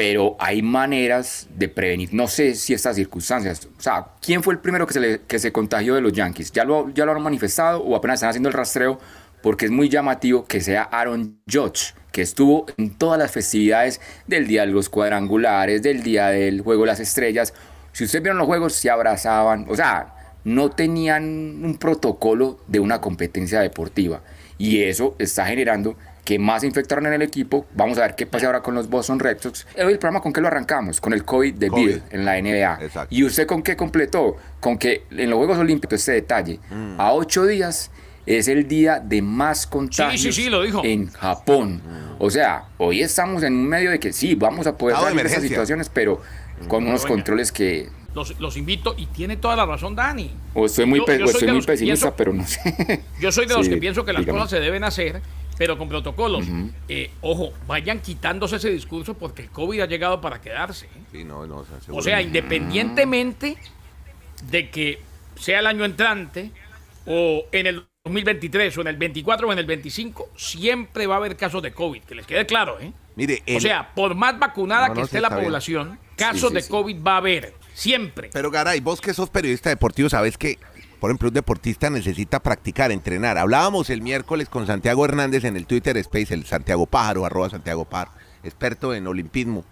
Pero 0.00 0.34
hay 0.38 0.62
maneras 0.62 1.46
de 1.54 1.68
prevenir, 1.68 2.14
no 2.14 2.26
sé 2.26 2.54
si 2.54 2.72
estas 2.72 2.96
circunstancias, 2.96 3.68
o 3.78 3.82
sea, 3.82 4.06
¿quién 4.22 4.42
fue 4.42 4.54
el 4.54 4.60
primero 4.60 4.86
que 4.86 4.94
se, 4.94 5.20
que 5.28 5.38
se 5.38 5.52
contagió 5.52 5.94
de 5.94 6.00
los 6.00 6.14
Yankees? 6.14 6.52
¿Ya 6.52 6.64
lo, 6.64 6.88
¿Ya 6.94 7.04
lo 7.04 7.12
han 7.12 7.20
manifestado 7.22 7.82
o 7.82 7.94
apenas 7.94 8.14
están 8.14 8.30
haciendo 8.30 8.48
el 8.48 8.54
rastreo? 8.54 8.98
porque 9.42 9.66
es 9.66 9.70
muy 9.70 9.88
llamativo 9.88 10.46
que 10.46 10.60
sea 10.60 10.82
Aaron 10.84 11.38
Judge, 11.50 11.94
que 12.12 12.22
estuvo 12.22 12.66
en 12.76 12.96
todas 12.96 13.18
las 13.18 13.30
festividades 13.30 14.00
del 14.26 14.46
Día 14.46 14.62
de 14.62 14.72
los 14.72 14.88
Cuadrangulares, 14.88 15.82
del 15.82 16.02
Día 16.02 16.28
del 16.28 16.60
Juego 16.62 16.82
de 16.82 16.88
las 16.88 17.00
Estrellas. 17.00 17.54
Si 17.92 18.04
ustedes 18.04 18.22
vieron 18.22 18.38
los 18.38 18.46
juegos, 18.46 18.74
se 18.74 18.90
abrazaban, 18.90 19.66
o 19.68 19.76
sea, 19.76 20.14
no 20.44 20.70
tenían 20.70 21.24
un 21.64 21.76
protocolo 21.78 22.58
de 22.68 22.80
una 22.80 23.00
competencia 23.00 23.60
deportiva. 23.60 24.22
Y 24.58 24.82
eso 24.82 25.16
está 25.18 25.46
generando 25.46 25.96
que 26.30 26.38
más 26.38 26.60
se 26.60 26.68
infectaron 26.68 27.06
en 27.06 27.14
el 27.14 27.22
equipo. 27.22 27.66
Vamos 27.74 27.98
a 27.98 28.02
ver 28.02 28.14
qué 28.14 28.24
pasa 28.24 28.46
ahora 28.46 28.62
con 28.62 28.72
los 28.72 28.88
Boston 28.88 29.18
Red 29.18 29.38
Sox. 29.40 29.66
Hoy 29.76 29.92
el 29.94 29.98
programa 29.98 30.20
con 30.20 30.32
qué 30.32 30.40
lo 30.40 30.46
arrancamos? 30.46 31.00
Con 31.00 31.12
el 31.12 31.24
COVID 31.24 31.54
de 31.54 31.66
COVID. 31.68 31.84
Bill 31.86 32.02
en 32.12 32.24
la 32.24 32.40
NBA. 32.40 32.78
Exacto. 32.84 33.12
¿Y 33.12 33.24
usted 33.24 33.48
con 33.48 33.62
qué 33.64 33.74
completó? 33.76 34.36
Con 34.60 34.78
que 34.78 35.02
en 35.10 35.28
los 35.28 35.38
Juegos 35.38 35.58
Olímpicos, 35.58 35.98
este 35.98 36.12
detalle, 36.12 36.60
Mm. 36.70 37.00
a 37.00 37.12
ocho 37.14 37.46
días 37.46 37.90
es 38.26 38.46
el 38.46 38.68
día 38.68 39.00
de 39.00 39.22
más 39.22 39.66
contagios 39.66 40.22
sí, 40.36 40.44
sí, 40.44 40.48
lo 40.50 40.62
dijo. 40.62 40.82
en 40.84 41.10
Japón. 41.10 41.82
O 42.20 42.30
sea, 42.30 42.66
hoy 42.78 43.02
estamos 43.02 43.42
en 43.42 43.54
un 43.54 43.66
medio 43.68 43.90
de 43.90 43.98
que 43.98 44.12
sí, 44.12 44.36
vamos 44.36 44.68
a 44.68 44.78
poder 44.78 44.94
salir 44.98 45.08
de 45.08 45.20
emergencia. 45.22 45.48
situaciones, 45.48 45.88
pero 45.88 46.22
con 46.68 46.86
unos 46.86 47.06
controles 47.06 47.50
que... 47.50 47.88
Los, 48.14 48.38
los 48.38 48.56
invito 48.56 48.94
y 48.96 49.06
tiene 49.06 49.36
toda 49.36 49.56
la 49.56 49.66
razón 49.66 49.96
Dani. 49.96 50.30
O 50.54 50.66
estoy 50.66 50.84
muy, 50.86 50.98
Yo- 51.00 51.04
pe- 51.06 51.18
yo 51.18 51.24
o 51.24 51.28
soy 51.28 51.34
estoy 51.34 51.48
muy 51.48 51.56
los 51.58 51.66
que 51.66 51.72
pesimista, 51.72 52.06
pienso- 52.10 52.16
pero 52.16 52.32
no 52.32 52.46
sé. 52.46 53.00
Yo 53.20 53.30
soy 53.32 53.46
de 53.46 53.54
los 53.54 53.66
Sí, 53.66 53.70
que 53.72 53.76
pienso 53.78 54.04
que 54.04 54.12
las 54.12 54.20
dígame. 54.22 54.38
cosas 54.38 54.50
se 54.50 54.60
deben 54.60 54.82
hacer, 54.84 55.22
pero 55.60 55.76
con 55.76 55.90
protocolos. 55.90 56.46
Eh, 56.88 57.10
ojo, 57.20 57.52
vayan 57.66 58.00
quitándose 58.00 58.56
ese 58.56 58.70
discurso 58.70 59.12
porque 59.12 59.42
el 59.42 59.50
COVID 59.50 59.80
ha 59.80 59.86
llegado 59.86 60.18
para 60.18 60.40
quedarse. 60.40 60.86
¿eh? 60.86 61.02
Sí, 61.12 61.22
no, 61.22 61.46
no, 61.46 61.56
o 61.58 61.64
sea, 61.66 61.76
O 61.94 62.00
sea, 62.00 62.22
independientemente 62.22 63.58
de 64.44 64.70
que 64.70 65.02
sea 65.38 65.58
el 65.58 65.66
año 65.66 65.84
entrante 65.84 66.50
o 67.04 67.44
en 67.52 67.66
el 67.66 67.86
2023 68.04 68.78
o 68.78 68.80
en 68.80 68.86
el 68.86 68.96
24 68.96 69.48
o 69.48 69.52
en 69.52 69.58
el 69.58 69.66
25, 69.66 70.30
siempre 70.34 71.06
va 71.06 71.16
a 71.16 71.18
haber 71.18 71.36
casos 71.36 71.62
de 71.62 71.74
COVID, 71.74 72.04
que 72.04 72.14
les 72.14 72.26
quede 72.26 72.46
claro, 72.46 72.80
¿eh? 72.80 72.94
Mire, 73.14 73.42
O 73.54 73.60
sea, 73.60 73.92
por 73.94 74.14
más 74.14 74.38
vacunada 74.38 74.88
No, 74.88 74.94
que 74.94 75.02
esté 75.02 75.20
la 75.20 75.28
bien. 75.28 75.42
población, 75.44 75.98
casos 76.16 76.48
sí, 76.48 76.54
de. 76.54 76.66
COVID 76.66 77.02
va 77.06 77.14
a 77.14 77.18
haber, 77.18 77.52
siempre. 77.74 78.30
Pero 78.32 78.50
Garay, 78.50 78.80
vos 78.80 79.02
que 79.02 79.12
sos 79.12 79.28
periodista 79.28 79.68
deportivo, 79.68 80.08
sabes 80.08 80.38
que, 80.38 80.58
por 81.00 81.10
ejemplo, 81.10 81.28
un 81.28 81.34
deportista 81.34 81.88
necesita 81.88 82.40
practicar, 82.40 82.92
entrenar. 82.92 83.38
Hablábamos 83.38 83.88
el 83.88 84.02
miércoles 84.02 84.50
con 84.50 84.66
Santiago 84.66 85.04
Hernández 85.04 85.44
en 85.44 85.56
el 85.56 85.66
Twitter 85.66 85.96
Space, 85.96 86.34
el 86.34 86.44
Santiago 86.44 86.84
Pájaro, 86.86 87.24
arroba 87.24 87.48
Santiago 87.48 87.86
Pájaro, 87.86 88.12
experto 88.44 88.94
en 88.94 89.06
olimpismo. 89.06 89.64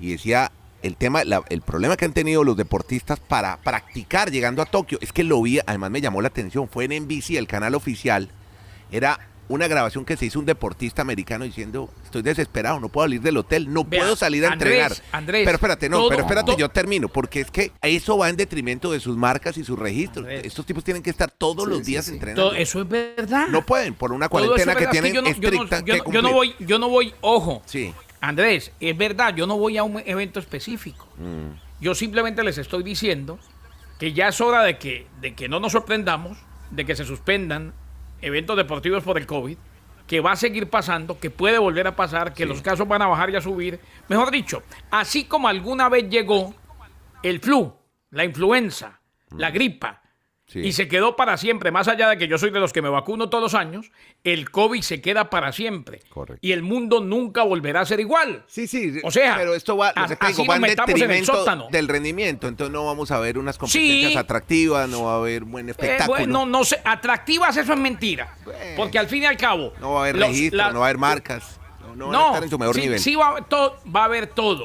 Y 0.00 0.12
decía, 0.12 0.50
el 0.82 0.96
tema, 0.96 1.22
el 1.22 1.60
problema 1.60 1.96
que 1.98 2.06
han 2.06 2.14
tenido 2.14 2.42
los 2.42 2.56
deportistas 2.56 3.20
para 3.20 3.58
practicar 3.58 4.30
llegando 4.30 4.62
a 4.62 4.66
Tokio, 4.66 4.98
es 5.02 5.12
que 5.12 5.24
lo 5.24 5.42
vi, 5.42 5.60
además 5.66 5.90
me 5.90 6.00
llamó 6.00 6.22
la 6.22 6.28
atención, 6.28 6.68
fue 6.68 6.86
en 6.86 7.04
NBC, 7.04 7.32
el 7.32 7.46
canal 7.46 7.74
oficial, 7.74 8.30
era 8.90 9.20
una 9.48 9.68
grabación 9.68 10.04
que 10.04 10.16
se 10.16 10.26
hizo 10.26 10.38
un 10.38 10.46
deportista 10.46 11.02
americano 11.02 11.44
diciendo, 11.44 11.88
estoy 12.04 12.22
desesperado, 12.22 12.80
no 12.80 12.88
puedo 12.88 13.06
salir 13.06 13.20
del 13.22 13.36
hotel, 13.36 13.72
no 13.72 13.84
Vea, 13.84 14.00
puedo 14.00 14.16
salir 14.16 14.44
a 14.44 14.52
Andrés, 14.52 14.72
entrenar. 14.82 15.02
Andrés, 15.12 15.42
pero 15.44 15.54
espérate, 15.56 15.88
no, 15.88 15.98
todo- 15.98 16.08
pero 16.08 16.20
espérate, 16.22 16.46
todo- 16.46 16.58
yo 16.58 16.68
termino, 16.68 17.08
porque 17.08 17.40
es 17.40 17.50
que 17.50 17.72
eso 17.82 18.18
va 18.18 18.28
en 18.28 18.36
detrimento 18.36 18.90
de 18.90 19.00
sus 19.00 19.16
marcas 19.16 19.56
y 19.58 19.64
sus 19.64 19.78
registros. 19.78 20.24
Andrés. 20.24 20.46
Estos 20.46 20.66
tipos 20.66 20.82
tienen 20.82 21.02
que 21.02 21.10
estar 21.10 21.30
todos 21.30 21.64
Sí, 21.64 21.70
los 21.70 21.84
días 21.84 22.04
sí. 22.06 22.12
entrenando. 22.12 22.48
Todo 22.50 22.54
eso 22.56 22.80
es 22.82 22.88
verdad. 22.88 23.46
No 23.48 23.64
pueden, 23.64 23.94
por 23.94 24.12
una 24.12 24.28
cuarentena 24.28 24.72
es 24.72 24.78
que 24.78 24.86
tienen 24.88 25.12
yo 25.14 25.22
no- 25.22 25.28
yo 25.28 25.34
no- 25.40 25.46
estricta 25.48 25.78
yo 25.80 25.84
que 25.84 25.92
no- 25.92 25.96
yo 25.98 26.04
cumplir. 26.04 26.22
no 26.24 26.32
voy, 26.32 26.54
yo 26.60 26.78
no 26.78 26.88
voy, 26.88 27.14
ojo. 27.20 27.62
Sí. 27.66 27.92
Andrés, 28.20 28.72
es 28.80 28.96
verdad, 28.96 29.34
yo 29.36 29.46
no 29.46 29.56
voy 29.58 29.76
a 29.78 29.82
un 29.84 30.02
evento 30.04 30.40
específico. 30.40 31.06
Mm. 31.18 31.58
Yo 31.80 31.94
simplemente 31.94 32.42
les 32.42 32.58
estoy 32.58 32.82
diciendo 32.82 33.38
que 33.98 34.12
ya 34.12 34.28
es 34.28 34.40
hora 34.40 34.62
de 34.62 34.78
que, 34.78 35.06
de 35.20 35.34
que 35.34 35.48
no 35.48 35.60
nos 35.60 35.72
sorprendamos, 35.72 36.38
de 36.70 36.84
que 36.84 36.96
se 36.96 37.04
suspendan 37.04 37.72
eventos 38.26 38.56
deportivos 38.56 39.04
por 39.04 39.18
el 39.18 39.26
COVID, 39.26 39.56
que 40.06 40.20
va 40.20 40.32
a 40.32 40.36
seguir 40.36 40.68
pasando, 40.68 41.18
que 41.18 41.30
puede 41.30 41.58
volver 41.58 41.86
a 41.86 41.96
pasar, 41.96 42.34
que 42.34 42.44
los 42.44 42.60
casos 42.60 42.86
van 42.86 43.02
a 43.02 43.06
bajar 43.06 43.30
y 43.30 43.36
a 43.36 43.40
subir. 43.40 43.80
Mejor 44.08 44.30
dicho, 44.30 44.62
así 44.90 45.24
como 45.24 45.48
alguna 45.48 45.88
vez 45.88 46.08
llegó 46.08 46.54
el 47.22 47.40
flu, 47.40 47.72
la 48.10 48.24
influenza, 48.24 49.00
la 49.30 49.50
gripa. 49.50 50.02
Sí. 50.48 50.60
y 50.60 50.72
se 50.72 50.86
quedó 50.86 51.16
para 51.16 51.36
siempre, 51.38 51.72
más 51.72 51.88
allá 51.88 52.08
de 52.08 52.18
que 52.18 52.28
yo 52.28 52.38
soy 52.38 52.50
de 52.50 52.60
los 52.60 52.72
que 52.72 52.80
me 52.80 52.88
vacuno 52.88 53.28
todos 53.28 53.42
los 53.42 53.54
años, 53.54 53.90
el 54.22 54.48
COVID 54.48 54.80
se 54.80 55.00
queda 55.00 55.28
para 55.28 55.50
siempre. 55.50 56.00
Correcto. 56.08 56.38
Y 56.40 56.52
el 56.52 56.62
mundo 56.62 57.00
nunca 57.00 57.42
volverá 57.42 57.80
a 57.80 57.84
ser 57.84 57.98
igual. 57.98 58.44
Sí, 58.46 58.68
sí, 58.68 59.00
O 59.02 59.10
sea, 59.10 59.34
pero 59.36 59.56
esto 59.56 59.76
va, 59.76 59.88
a- 59.96 60.06
que 60.06 60.14
te 60.14 60.26
digo, 60.28 60.42
así 60.42 60.46
va 60.48 60.54
en 60.56 60.62
detrimento 60.62 61.44
del 61.70 61.88
rendimiento, 61.88 62.46
entonces 62.46 62.72
no 62.72 62.86
vamos 62.86 63.10
a 63.10 63.18
ver 63.18 63.38
unas 63.38 63.58
competencias 63.58 64.12
Sí. 64.12 64.16
atractivas, 64.18 64.88
no 64.88 65.04
va 65.06 65.14
a 65.14 65.16
haber 65.16 65.42
buen 65.42 65.66
Eh, 65.68 65.72
espectáculo. 65.72 66.16
bueno, 66.18 66.46
no 66.46 66.64
sé, 66.64 66.80
atractivas 66.84 67.56
eso 67.56 67.72
es 67.72 67.78
mentira. 67.80 68.36
Porque 68.76 69.00
al 69.00 69.08
fin 69.08 69.24
y 69.24 69.26
al 69.26 69.36
cabo. 69.36 69.72
no 69.80 69.94
va 69.94 69.98
a 69.98 70.02
haber 70.04 70.16
los- 70.16 70.28
registro, 70.28 70.58
la- 70.58 70.72
no 70.72 70.78
va 70.78 70.86
a 70.86 70.88
haber 70.90 70.98
marcas. 70.98 71.58
no 71.96 72.08
van 72.08 72.14
a 72.20 72.26
estar 72.26 72.42
en 72.44 72.50
su 72.50 72.58
mejor 72.58 72.74
sí, 72.74 72.80
nivel. 72.82 72.98
sí 73.00 73.14
va, 73.16 73.44
todo, 73.48 73.78
va 73.94 74.02
a 74.02 74.04
haber 74.04 74.26
todo. 74.26 74.64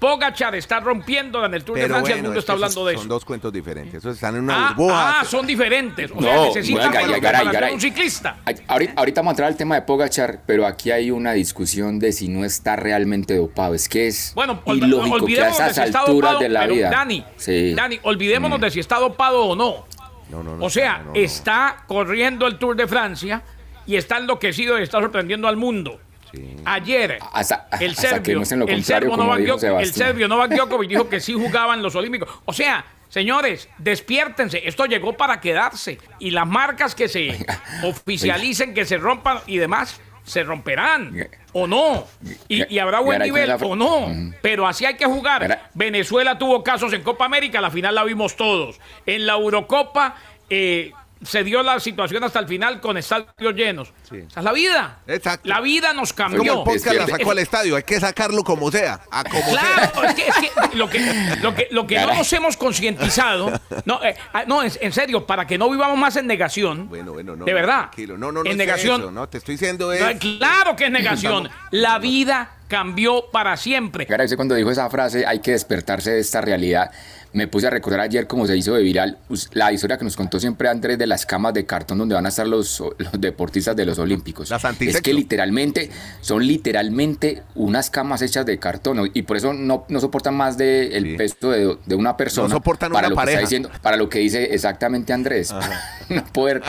Pogachar 0.00 0.54
está 0.54 0.80
rompiendo 0.80 1.44
en 1.44 1.52
el 1.54 1.62
Tour 1.62 1.76
de 1.78 1.86
Francia, 1.86 2.14
el 2.14 2.20
bueno, 2.20 2.28
mundo 2.28 2.38
es 2.38 2.42
está 2.42 2.52
hablando 2.54 2.86
de 2.86 2.94
son 2.94 3.00
eso. 3.02 3.08
dos 3.08 3.24
cuentos 3.24 3.52
diferentes. 3.52 3.94
Esos 3.96 4.14
están 4.14 4.34
en 4.36 4.44
una 4.44 4.68
Ah, 4.70 4.74
burbuja. 4.74 5.20
ah, 5.20 5.24
son 5.24 5.46
diferentes. 5.46 6.10
O 6.10 6.20
sea, 6.22 6.34
No, 6.36 6.44
necesitan 6.46 6.78
bueno, 6.88 6.92
para 6.92 7.06
Garay, 7.06 7.20
Garay, 7.20 7.20
preparación 7.20 7.52
Garay. 7.52 7.74
un 7.74 7.80
ciclista. 7.80 8.36
Ay, 8.46 8.54
Ahorita, 8.66 8.92
ahorita 8.96 9.20
vamos 9.20 9.30
a 9.30 9.32
entrar 9.34 9.48
al 9.48 9.56
tema 9.56 9.74
de 9.74 9.82
Pogachar, 9.82 10.40
pero 10.46 10.66
aquí 10.66 10.90
hay 10.90 11.10
una 11.10 11.32
discusión 11.32 11.98
de 11.98 12.12
si 12.12 12.28
no 12.28 12.44
está 12.46 12.76
realmente 12.76 13.36
dopado. 13.36 13.74
Es 13.74 13.88
que 13.90 14.06
es 14.08 14.32
Bueno, 14.34 14.62
ilógico 14.64 15.04
que 15.04 15.10
a 15.12 15.22
olvidémonos 15.22 15.58
de 15.58 15.64
esas 15.64 15.74
si 15.76 15.80
alturas 15.96 16.06
dopado, 16.32 16.38
de 16.40 16.48
la 16.48 16.60
pero, 16.62 16.74
vida. 16.74 16.90
Dani, 16.90 17.24
Sí. 17.36 17.74
Dani, 17.74 18.00
olvidémonos 18.02 18.58
Mm. 18.58 18.62
de 18.62 18.70
si 18.70 18.80
está 18.80 18.98
dopado 18.98 19.44
o 19.44 19.54
no. 19.54 19.84
No, 20.30 20.42
no, 20.42 20.56
no, 20.56 20.64
O 20.64 20.70
sea, 20.70 20.98
no, 20.98 21.04
no, 21.04 21.10
no. 21.10 21.16
está 21.16 21.84
corriendo 21.86 22.46
el 22.46 22.56
Tour 22.56 22.74
de 22.74 22.86
Francia 22.88 23.42
y 23.86 23.96
está 23.96 24.16
enloquecido 24.16 24.78
y 24.78 24.82
está 24.82 24.98
sorprendiendo 25.00 25.46
al 25.46 25.56
mundo. 25.58 26.00
Sí. 26.32 26.56
Ayer, 26.64 27.18
Hasta- 27.32 27.68
el 27.80 27.90
hasta 27.90 28.02
serbio, 28.02 28.42
lo 28.56 28.66
el 28.66 28.84
serbio 28.84 29.16
Novak 29.16 29.40
el 29.80 29.92
serbio 29.92 30.28
Djokovic 30.28 30.88
dijo 30.88 31.08
que 31.08 31.20
sí 31.20 31.32
jugaba 31.34 31.74
en 31.74 31.82
los 31.82 31.94
Olímpicos. 31.94 32.28
O 32.44 32.52
sea, 32.52 32.84
señores, 33.08 33.68
despiértense. 33.78 34.62
Esto 34.66 34.86
llegó 34.86 35.16
para 35.16 35.40
quedarse. 35.40 35.98
Y 36.18 36.30
las 36.30 36.46
marcas 36.46 36.94
que 36.94 37.08
se 37.08 37.44
oficialicen, 37.82 38.74
que 38.74 38.84
se 38.84 38.96
rompan 38.98 39.38
y 39.46 39.58
demás, 39.58 40.00
se 40.24 40.42
romperán. 40.44 41.28
O 41.52 41.66
no. 41.66 42.06
Y, 42.48 42.72
y 42.72 42.78
habrá 42.78 43.00
buen 43.00 43.20
nivel 43.22 43.50
o 43.50 43.76
no. 43.76 44.08
Pero 44.42 44.66
así 44.66 44.84
hay 44.84 44.94
que 44.94 45.06
jugar. 45.06 45.70
Venezuela 45.74 46.38
tuvo 46.38 46.62
casos 46.62 46.92
en 46.92 47.02
Copa 47.02 47.24
América, 47.24 47.60
la 47.60 47.70
final 47.70 47.94
la 47.94 48.04
vimos 48.04 48.36
todos. 48.36 48.78
En 49.06 49.26
la 49.26 49.34
Eurocopa 49.34 50.14
eh, 50.48 50.92
se 51.22 51.44
dio 51.44 51.62
la 51.62 51.78
situación 51.80 52.24
hasta 52.24 52.38
el 52.38 52.48
final 52.48 52.80
con 52.80 52.96
estadios 52.96 53.54
llenos. 53.54 53.92
Sí. 54.08 54.18
Esa 54.28 54.40
es 54.40 54.44
la 54.44 54.52
vida. 54.52 54.98
Exacto. 55.06 55.48
La 55.48 55.60
vida 55.60 55.92
nos 55.92 56.10
Es 56.10 56.14
como 56.14 56.30
cambió. 56.30 56.52
el 56.58 56.64
podcast 56.64 56.96
la 56.96 57.06
sacó 57.06 57.30
al 57.30 57.38
estadio, 57.38 57.76
hay 57.76 57.82
que 57.82 58.00
sacarlo 58.00 58.42
como 58.42 58.70
sea, 58.70 59.00
a 59.10 59.24
como 59.24 59.44
sea. 59.44 59.90
Claro, 59.92 60.08
es 60.08 60.14
que, 60.14 60.28
es 60.28 60.34
que 60.36 60.76
lo 60.76 60.88
que, 60.88 61.00
lo 61.42 61.54
que, 61.54 61.68
lo 61.70 61.86
que 61.86 61.98
no 61.98 62.14
nos 62.14 62.32
hemos 62.32 62.56
concientizado, 62.56 63.52
no, 63.84 64.02
eh, 64.02 64.16
ah, 64.32 64.44
no 64.46 64.62
en, 64.62 64.72
en 64.80 64.92
serio, 64.92 65.26
para 65.26 65.46
que 65.46 65.58
no 65.58 65.68
vivamos 65.70 65.98
más 65.98 66.16
en 66.16 66.26
negación, 66.26 66.88
Bueno, 66.88 67.12
bueno, 67.12 67.36
no. 67.36 67.44
de 67.44 67.52
verdad, 67.52 67.80
tranquilo. 67.82 68.16
No, 68.16 68.32
no, 68.32 68.42
no. 68.42 68.46
en 68.46 68.52
es 68.52 68.56
negación, 68.56 69.00
eso, 69.00 69.10
no, 69.10 69.28
te 69.28 69.38
estoy 69.38 69.54
diciendo 69.54 69.92
es. 69.92 70.00
no, 70.00 70.18
claro 70.18 70.76
que 70.76 70.86
es 70.86 70.90
negación, 71.00 71.48
la 71.70 71.98
vida 71.98 72.56
cambió 72.70 73.30
para 73.30 73.56
siempre. 73.56 74.06
Cuando 74.36 74.54
dijo 74.54 74.70
esa 74.70 74.88
frase, 74.88 75.26
hay 75.26 75.40
que 75.40 75.50
despertarse 75.50 76.12
de 76.12 76.20
esta 76.20 76.40
realidad. 76.40 76.90
Me 77.32 77.46
puse 77.46 77.66
a 77.66 77.70
recordar 77.70 78.00
ayer 78.00 78.26
cómo 78.26 78.46
se 78.46 78.56
hizo 78.56 78.74
de 78.74 78.82
viral 78.82 79.18
la 79.52 79.72
historia 79.72 79.96
que 79.98 80.04
nos 80.04 80.16
contó 80.16 80.40
siempre 80.40 80.68
Andrés 80.68 80.98
de 80.98 81.06
las 81.06 81.26
camas 81.26 81.54
de 81.54 81.64
cartón 81.64 81.98
donde 81.98 82.14
van 82.14 82.26
a 82.26 82.28
estar 82.30 82.46
los, 82.46 82.80
los 82.98 83.12
deportistas 83.20 83.76
de 83.76 83.86
los 83.86 83.98
Olímpicos. 83.98 84.50
Las 84.50 84.64
es 84.80 85.00
que 85.00 85.14
literalmente 85.14 85.90
son 86.20 86.46
literalmente 86.46 87.42
unas 87.54 87.90
camas 87.90 88.22
hechas 88.22 88.44
de 88.46 88.58
cartón 88.58 89.10
y 89.14 89.22
por 89.22 89.36
eso 89.36 89.52
no, 89.52 89.84
no 89.88 90.00
soportan 90.00 90.34
más 90.34 90.56
del 90.58 90.92
el 90.92 91.04
Sí. 91.10 91.16
peso 91.16 91.50
de, 91.50 91.76
de 91.86 91.94
una 91.94 92.16
persona. 92.16 92.48
No 92.48 92.54
soportan 92.56 92.92
para 92.92 93.08
una 93.08 93.14
lo 93.16 93.22
que 93.22 93.30
está 93.30 93.40
diciendo, 93.40 93.70
para 93.82 93.96
lo 93.96 94.08
que 94.08 94.18
dice 94.20 94.54
exactamente 94.54 95.12
Andrés. 95.12 95.54
no 96.08 96.24
poder. 96.32 96.62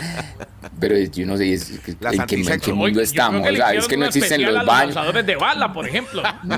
Pero 0.80 0.98
yo 0.98 1.26
no 1.26 1.38
sé 1.38 1.54
es 1.54 1.70
en, 1.72 2.26
qué, 2.28 2.36
en 2.36 2.60
qué 2.60 2.74
mundo 2.74 3.02
estamos. 3.02 3.48
o 3.48 3.56
sea, 3.56 3.74
es 3.74 3.88
que 3.88 3.98
no 3.98 4.06
existen 4.06 4.42
los 4.44 4.66
baños. 4.66 4.96
lanzadores 4.96 5.26
de 5.26 5.36
bala, 5.36 5.74
por 5.74 5.88
ejemplo. 5.88 6.22
no 6.44 6.58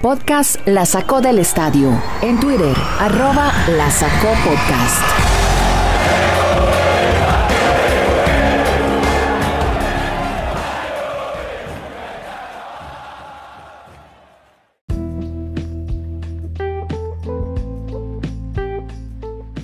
Podcast 0.00 0.66
La 0.66 0.86
Sacó 0.86 1.20
del 1.20 1.38
Estadio. 1.38 1.92
En 2.22 2.40
Twitter, 2.40 2.74
arroba 2.98 3.52
La 3.76 3.90
Sacó 3.90 4.28
Podcast. 4.46 5.19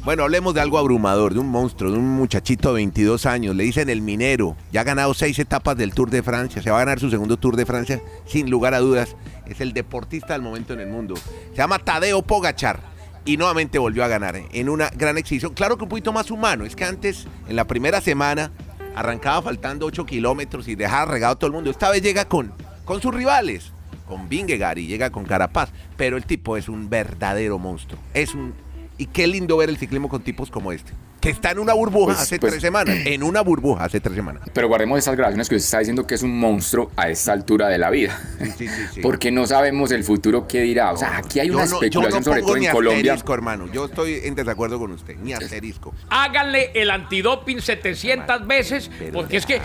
Bueno, 0.07 0.23
hablemos 0.23 0.55
de 0.55 0.61
algo 0.61 0.79
abrumador, 0.79 1.35
de 1.35 1.41
un 1.41 1.49
monstruo, 1.49 1.91
de 1.91 1.99
un 1.99 2.09
muchachito 2.09 2.69
de 2.69 2.75
22 2.75 3.27
años. 3.27 3.57
Le 3.57 3.65
dicen 3.65 3.91
el 3.91 4.03
minero. 4.03 4.57
Ya 4.71 4.83
ha 4.83 4.85
ganado 4.85 5.13
seis 5.15 5.37
etapas 5.41 5.77
del 5.77 5.95
Tour 5.95 6.11
de 6.11 6.23
Francia. 6.23 6.63
Se 6.63 6.71
va 6.71 6.77
a 6.77 6.85
ganar 6.85 7.01
su 7.01 7.11
segundo 7.11 7.39
Tour 7.39 7.57
de 7.57 7.67
Francia, 7.67 8.01
sin 8.25 8.49
lugar 8.49 8.73
a 8.73 8.79
dudas. 8.79 9.17
Es 9.49 9.61
el 9.61 9.73
deportista 9.73 10.35
del 10.35 10.43
momento 10.43 10.75
en 10.75 10.79
el 10.79 10.87
mundo. 10.87 11.17
Se 11.17 11.57
llama 11.57 11.81
Tadeo 11.81 12.23
Pogachar. 12.23 12.79
Y 13.25 13.37
nuevamente 13.37 13.81
volvió 13.81 14.05
a 14.05 14.07
ganar 14.07 14.37
¿eh? 14.37 14.47
en 14.53 14.69
una 14.69 14.91
gran 14.91 15.19
exhibición. 15.19 15.55
Claro 15.55 15.77
que 15.77 15.83
un 15.83 15.89
poquito 15.89 16.13
más 16.13 16.31
humano. 16.31 16.65
Es 16.65 16.77
que 16.77 16.85
antes, 16.85 17.27
en 17.49 17.57
la 17.57 17.65
primera 17.65 18.01
semana, 18.01 18.53
arrancaba 18.95 19.43
faltando 19.43 19.87
8 19.87 20.07
kilómetros 20.07 20.69
y 20.69 20.77
dejaba 20.77 21.11
regado 21.11 21.33
a 21.33 21.37
todo 21.37 21.49
el 21.49 21.53
mundo. 21.53 21.69
Esta 21.69 21.91
vez 21.91 22.01
llega 22.01 22.27
con, 22.27 22.53
con 22.85 23.03
sus 23.03 23.13
rivales, 23.13 23.73
con 24.07 24.29
Vingegaard 24.29 24.79
y 24.79 24.87
llega 24.87 25.11
con 25.11 25.25
Carapaz. 25.25 25.71
Pero 25.97 26.17
el 26.17 26.27
tipo 26.27 26.57
es 26.57 26.69
un 26.69 26.89
verdadero 26.89 27.59
monstruo. 27.59 27.99
Es 28.15 28.37
un 28.37 28.55
y 28.99 29.07
qué 29.07 29.27
lindo 29.27 29.57
ver 29.57 29.69
el 29.69 29.77
ciclismo 29.79 30.09
con 30.09 30.23
tipos 30.23 30.51
como 30.51 30.73
este. 30.73 30.93
Que 31.21 31.31
está 31.31 31.51
en 31.51 31.59
una 31.59 31.73
burbuja 31.73 32.13
Pues- 32.13 32.19
hace 32.21 32.39
pues- 32.39 32.53
tres 32.53 32.63
semanas. 32.63 32.95
En 33.05 33.23
una 33.25 33.41
burbuja 33.41 33.85
hace 33.85 34.01
tres 34.01 34.15
semanas. 34.15 34.43
Pero 34.53 34.69
guardemos 34.69 34.99
esas 34.99 35.17
grabaciones 35.17 35.49
que 35.49 35.57
usted 35.57 35.65
está 35.65 35.79
diciendo 35.81 36.07
que 36.07 36.15
es 36.15 36.23
un 36.23 36.39
monstruo 36.39 36.93
a 36.95 37.09
esta 37.09 37.33
altura 37.33 37.69
de 37.69 37.79
la 37.79 37.91
vida. 37.91 38.21
Sí, 38.39 38.47
sí, 38.59 38.69
sí, 38.69 38.83
sí. 38.95 39.01
Porque 39.03 39.33
no 39.33 39.45
sabemos 39.47 39.91
el 39.91 40.05
futuro 40.05 40.47
qué 40.47 40.61
dirá. 40.61 40.93
O 40.93 40.97
sea, 40.97 41.17
aquí 41.17 41.41
hay 41.41 41.51
una 41.51 41.65
no- 41.67 41.75
especulación, 41.75 42.21
no 42.21 42.25
sobre 42.25 42.43
todo 42.43 42.57
ni 42.57 42.67
en 42.67 42.73
Colombia. 42.73 43.13
asterisco, 43.15 43.35
hermano. 43.35 43.67
Yo 43.73 43.87
estoy 43.87 44.21
en 44.25 44.35
desacuerdo 44.37 44.79
con 44.79 44.93
usted. 44.93 45.17
Ni 45.17 45.33
asterisco. 45.33 45.93
Háganle 46.11 46.71
el 46.75 46.91
antidoping 46.91 47.61
700 47.61 48.47
veces, 48.47 48.91
Pero 48.99 49.13
porque 49.13 49.39
es 49.39 49.47
que, 49.47 49.61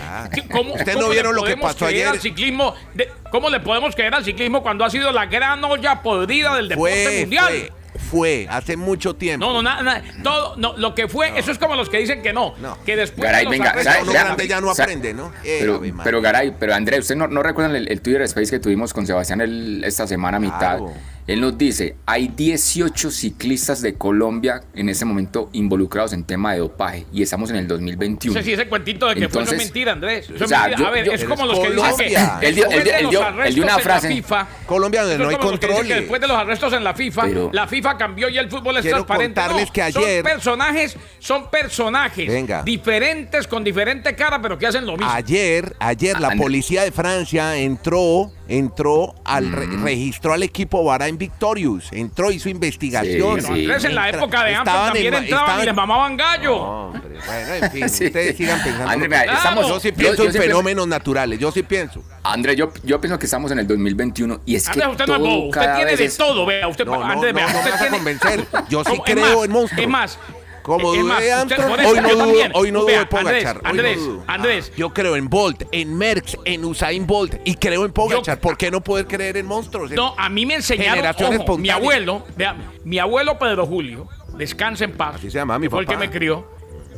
¿cómo, 0.50 0.72
Ustedes 0.74 0.94
cómo 0.94 1.02
no 1.02 1.08
le 1.08 1.14
vieron 1.14 1.34
lo 1.36 1.42
que 1.42 1.50
podemos 1.50 1.72
pasó 1.74 1.86
creer 1.86 2.02
ayer? 2.06 2.08
al 2.08 2.20
ciclismo? 2.20 2.74
de- 2.94 3.08
¿Cómo 3.30 3.48
le 3.50 3.60
podemos 3.60 3.94
creer 3.94 4.14
al 4.14 4.24
ciclismo 4.24 4.62
cuando 4.62 4.84
ha 4.84 4.90
sido 4.90 5.12
la 5.12 5.26
gran 5.26 5.62
olla 5.64 6.02
podrida 6.02 6.56
del 6.56 6.68
deporte 6.70 7.04
Fue, 7.04 7.20
mundial? 7.20 7.46
fue, 7.48 7.72
fue, 8.12 8.46
hace 8.50 8.76
mucho 8.76 9.16
tiempo. 9.16 9.46
No, 9.46 9.54
no, 9.54 9.62
nada, 9.62 9.82
nada, 9.82 10.02
todo, 10.22 10.54
no, 10.56 10.76
lo 10.76 10.94
que 10.94 11.08
fue, 11.08 11.32
eso 11.38 11.50
es 11.50 11.56
como 11.58 11.74
los 11.76 11.88
que 11.88 11.96
dicen 11.96 12.20
que 12.22 12.34
no, 12.34 12.54
No. 12.60 12.76
que 12.84 12.94
después 12.94 13.24
Garay, 13.24 13.46
venga, 13.46 13.70
arrestos- 13.70 13.84
¿sabe- 13.90 14.02
uno 14.02 14.12
vea, 14.12 14.24
grande 14.24 14.46
ya 14.48 14.60
no 14.60 14.70
aprende, 14.70 15.14
¿no? 15.14 15.32
Eh, 15.42 15.56
Pero, 15.60 15.76
Ave 15.76 15.92
María. 15.92 16.04
pero 16.04 16.20
Garay, 16.20 16.54
pero 16.60 16.74
Andrés, 16.74 17.00
¿usted 17.00 17.16
no, 17.16 17.26
no 17.26 17.42
recuerdan 17.42 17.74
el, 17.74 17.88
el 17.90 18.02
Twitter 18.02 18.20
Space 18.22 18.50
que 18.50 18.58
tuvimos 18.58 18.92
con 18.92 19.06
Sebastián 19.06 19.40
el- 19.40 19.82
esta 19.82 20.06
semana 20.06 20.36
a 20.36 20.40
mitad? 20.40 20.58
Claro. 20.78 20.92
Él 21.26 21.40
nos 21.40 21.56
dice, 21.56 21.94
hay 22.04 22.28
18 22.28 23.10
ciclistas 23.10 23.80
de 23.80 23.94
Colombia 23.94 24.60
en 24.74 24.88
ese 24.88 25.04
momento 25.04 25.50
involucrados 25.52 26.12
en 26.12 26.24
tema 26.24 26.52
de 26.52 26.58
dopaje 26.58 27.06
y 27.12 27.22
estamos 27.22 27.48
en 27.50 27.56
el 27.56 27.68
2021. 27.68 28.34
No 28.34 28.40
sé 28.40 28.44
si 28.44 28.52
ese 28.54 28.66
cuentito 28.68 29.06
de 29.08 29.14
que 29.14 29.20
fue 29.28 29.42
eso 29.42 29.52
Entonces, 29.52 29.58
es 29.60 29.64
mentira, 29.66 29.92
Andrés. 29.92 30.24
Eso 30.24 30.32
o 30.32 30.42
es 30.42 30.48
sea, 30.48 30.60
mentira. 30.62 30.78
yo- 30.80 30.86
a 30.86 30.90
ver, 30.90 31.04
yo- 31.06 31.12
es 31.12 31.24
como 31.24 31.46
los 31.46 31.58
que 31.60 31.70
dicen 31.70 31.76
que 31.76 31.80
Colombia. 31.86 32.38
Él 32.42 32.54
dio- 32.56 32.64
él 32.64 32.70
después 32.70 32.84
dio- 32.84 32.92
de 32.92 32.98
él 32.98 33.02
los 33.04 33.10
dio- 33.12 33.20
él 33.20 33.26
arrestos 33.26 33.54
dio 33.54 33.62
una 33.64 33.72
en 33.72 33.76
la 33.78 33.82
frase. 33.84 34.08
FIFA, 34.08 34.48
Colombia, 34.66 35.02
donde 35.02 35.18
no 35.18 35.28
hay 35.28 35.36
control. 35.36 35.86
que 35.86 35.94
después 35.94 36.20
de 36.20 36.26
los 36.28 36.36
arrestos 36.36 36.72
en 36.72 36.84
la 36.84 36.94
FIFA, 36.94 37.22
Pero- 37.22 37.50
la 37.52 37.66
FIFA 37.68 37.96
cambió 37.96 38.28
y 38.28 38.38
el 38.38 38.50
fútbol 38.50 38.76
es 38.78 38.82
Quiero 38.82 38.96
transparente. 39.04 39.40
contarles 39.40 39.66
No, 39.68 39.72
que 39.72 39.82
ayer- 39.82 40.14
Son 40.16 40.22
personajes, 40.24 40.96
son 41.20 41.50
personajes 41.50 42.26
Venga. 42.28 42.62
diferentes, 42.64 43.46
con 43.46 43.62
diferente 43.62 44.14
cara, 44.16 44.42
pero 44.42 44.58
que 44.58 44.66
hacen 44.66 44.84
lo 44.86 44.96
mismo. 44.96 45.08
Ayer, 45.10 45.76
ayer 45.78 46.18
la 46.20 46.28
André- 46.28 46.42
policía 46.42 46.82
de 46.82 46.90
Francia 46.90 47.56
entró, 47.56 48.32
entró 48.58 49.14
al 49.24 49.50
re- 49.50 49.66
Mm. 49.66 49.84
registró 49.84 50.32
al 50.34 50.42
equipo 50.42 50.84
Bahrain 50.84 51.16
Victorious, 51.16 51.88
entró 51.92 52.30
hizo 52.30 52.48
investigación. 52.48 53.40
Sí, 53.40 53.46
Andrés, 53.62 53.84
en 53.84 53.94
la 53.94 54.08
Entra- 54.08 54.18
época 54.18 54.44
de 54.44 54.52
estaban 54.52 54.84
también 54.92 55.14
en- 55.14 55.22
entraban 55.24 55.62
y 55.62 55.64
les 55.64 55.74
mamaban 55.74 56.16
gallo. 56.16 56.56
Hombre, 56.56 57.18
bueno, 57.26 57.54
en 57.54 57.70
fin, 57.70 57.88
Sí. 57.88 58.06
ustedes 58.06 58.36
sigan 58.36 58.62
pensando. 58.62 58.90
André, 58.90 59.08
que- 59.08 59.14
vea, 59.14 59.24
estamos- 59.34 59.66
yo 59.68 59.80
sí 59.80 59.88
yo- 59.90 59.96
pienso 59.96 60.16
yo 60.16 60.24
en 60.24 60.32
siempre- 60.32 60.48
fenómenos 60.50 60.86
naturales, 60.86 61.38
yo 61.38 61.50
sí 61.50 61.62
pienso. 61.62 62.02
Andrés, 62.24 62.56
yo, 62.56 62.70
yo 62.84 63.00
pienso 63.00 63.18
que 63.18 63.24
estamos 63.26 63.50
en 63.52 63.58
el 63.60 63.66
2021 63.66 64.40
y 64.44 64.54
es 64.56 64.64
que 64.68 64.70
Andrés, 64.82 64.88
usted 64.90 65.06
no 65.06 65.14
es 65.14 65.18
todo 65.20 65.28
bobo, 65.30 65.48
usted 65.48 65.74
tiene 65.74 65.96
de 65.96 66.04
es- 66.04 66.16
todo, 66.16 66.46
vea, 66.46 66.68
usted, 66.68 66.84
No, 66.86 66.96
no, 66.96 67.04
Andrés, 67.04 67.32
no, 67.32 67.36
vea, 67.38 67.46
no 67.46 67.52
me 67.52 67.58
usted 67.58 67.70
vas 67.72 67.82
a 67.82 67.88
convencer. 67.90 68.46
Yo 68.68 68.84
sí 68.84 68.92
creo 69.04 69.36
más, 69.36 69.44
en 69.46 69.50
monstruos. 69.50 69.82
Es 69.82 69.88
más, 69.88 70.18
Como 70.62 70.94
es 70.94 71.00
dudé 71.00 71.22
de 71.22 71.32
Armstrong, 71.32 71.72
hoy 71.72 71.96
yo 71.96 72.02
no 72.02 72.26
dudo, 72.26 72.42
hoy 72.54 72.72
no 72.72 72.78
dudo 72.80 72.86
Vea, 72.86 73.00
de 73.00 73.06
Pogachar. 73.06 73.60
Andrés, 73.64 73.98
no 73.98 74.24
Andrés. 74.26 74.72
Yo 74.76 74.90
creo 74.90 75.16
en 75.16 75.28
Bolt, 75.28 75.64
en 75.72 75.96
Merckx, 75.96 76.38
en 76.44 76.64
Usain 76.64 77.06
Bolt 77.06 77.36
y 77.44 77.54
creo 77.54 77.84
en 77.84 77.92
Pogachar. 77.92 78.38
¿Por 78.40 78.56
qué 78.56 78.70
no 78.70 78.80
poder 78.80 79.06
creer 79.06 79.36
en 79.36 79.46
monstruos? 79.46 79.90
No, 79.90 80.14
a 80.16 80.28
mí 80.28 80.46
me 80.46 80.54
enseñaron, 80.54 81.04
ojo, 81.06 81.58
mi 81.58 81.70
abuelo, 81.70 82.24
vea, 82.36 82.56
mi 82.84 82.98
abuelo 82.98 83.38
Pedro 83.38 83.66
Julio, 83.66 84.08
descansa 84.36 84.84
en 84.84 84.92
paz. 84.92 85.16
Así 85.16 85.30
se 85.30 85.38
llama 85.38 85.58
mi 85.58 85.68
fue 85.68 85.80
el 85.80 85.86
papá. 85.86 85.98
que 85.98 86.06
me 86.06 86.12
crió, 86.12 86.48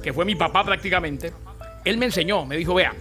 que 0.02 0.12
fue 0.12 0.24
mi 0.24 0.34
papá 0.34 0.64
prácticamente. 0.64 1.32
Él 1.84 1.98
me 1.98 2.06
enseñó, 2.06 2.44
me 2.44 2.56
dijo, 2.56 2.74
vea, 2.74 2.94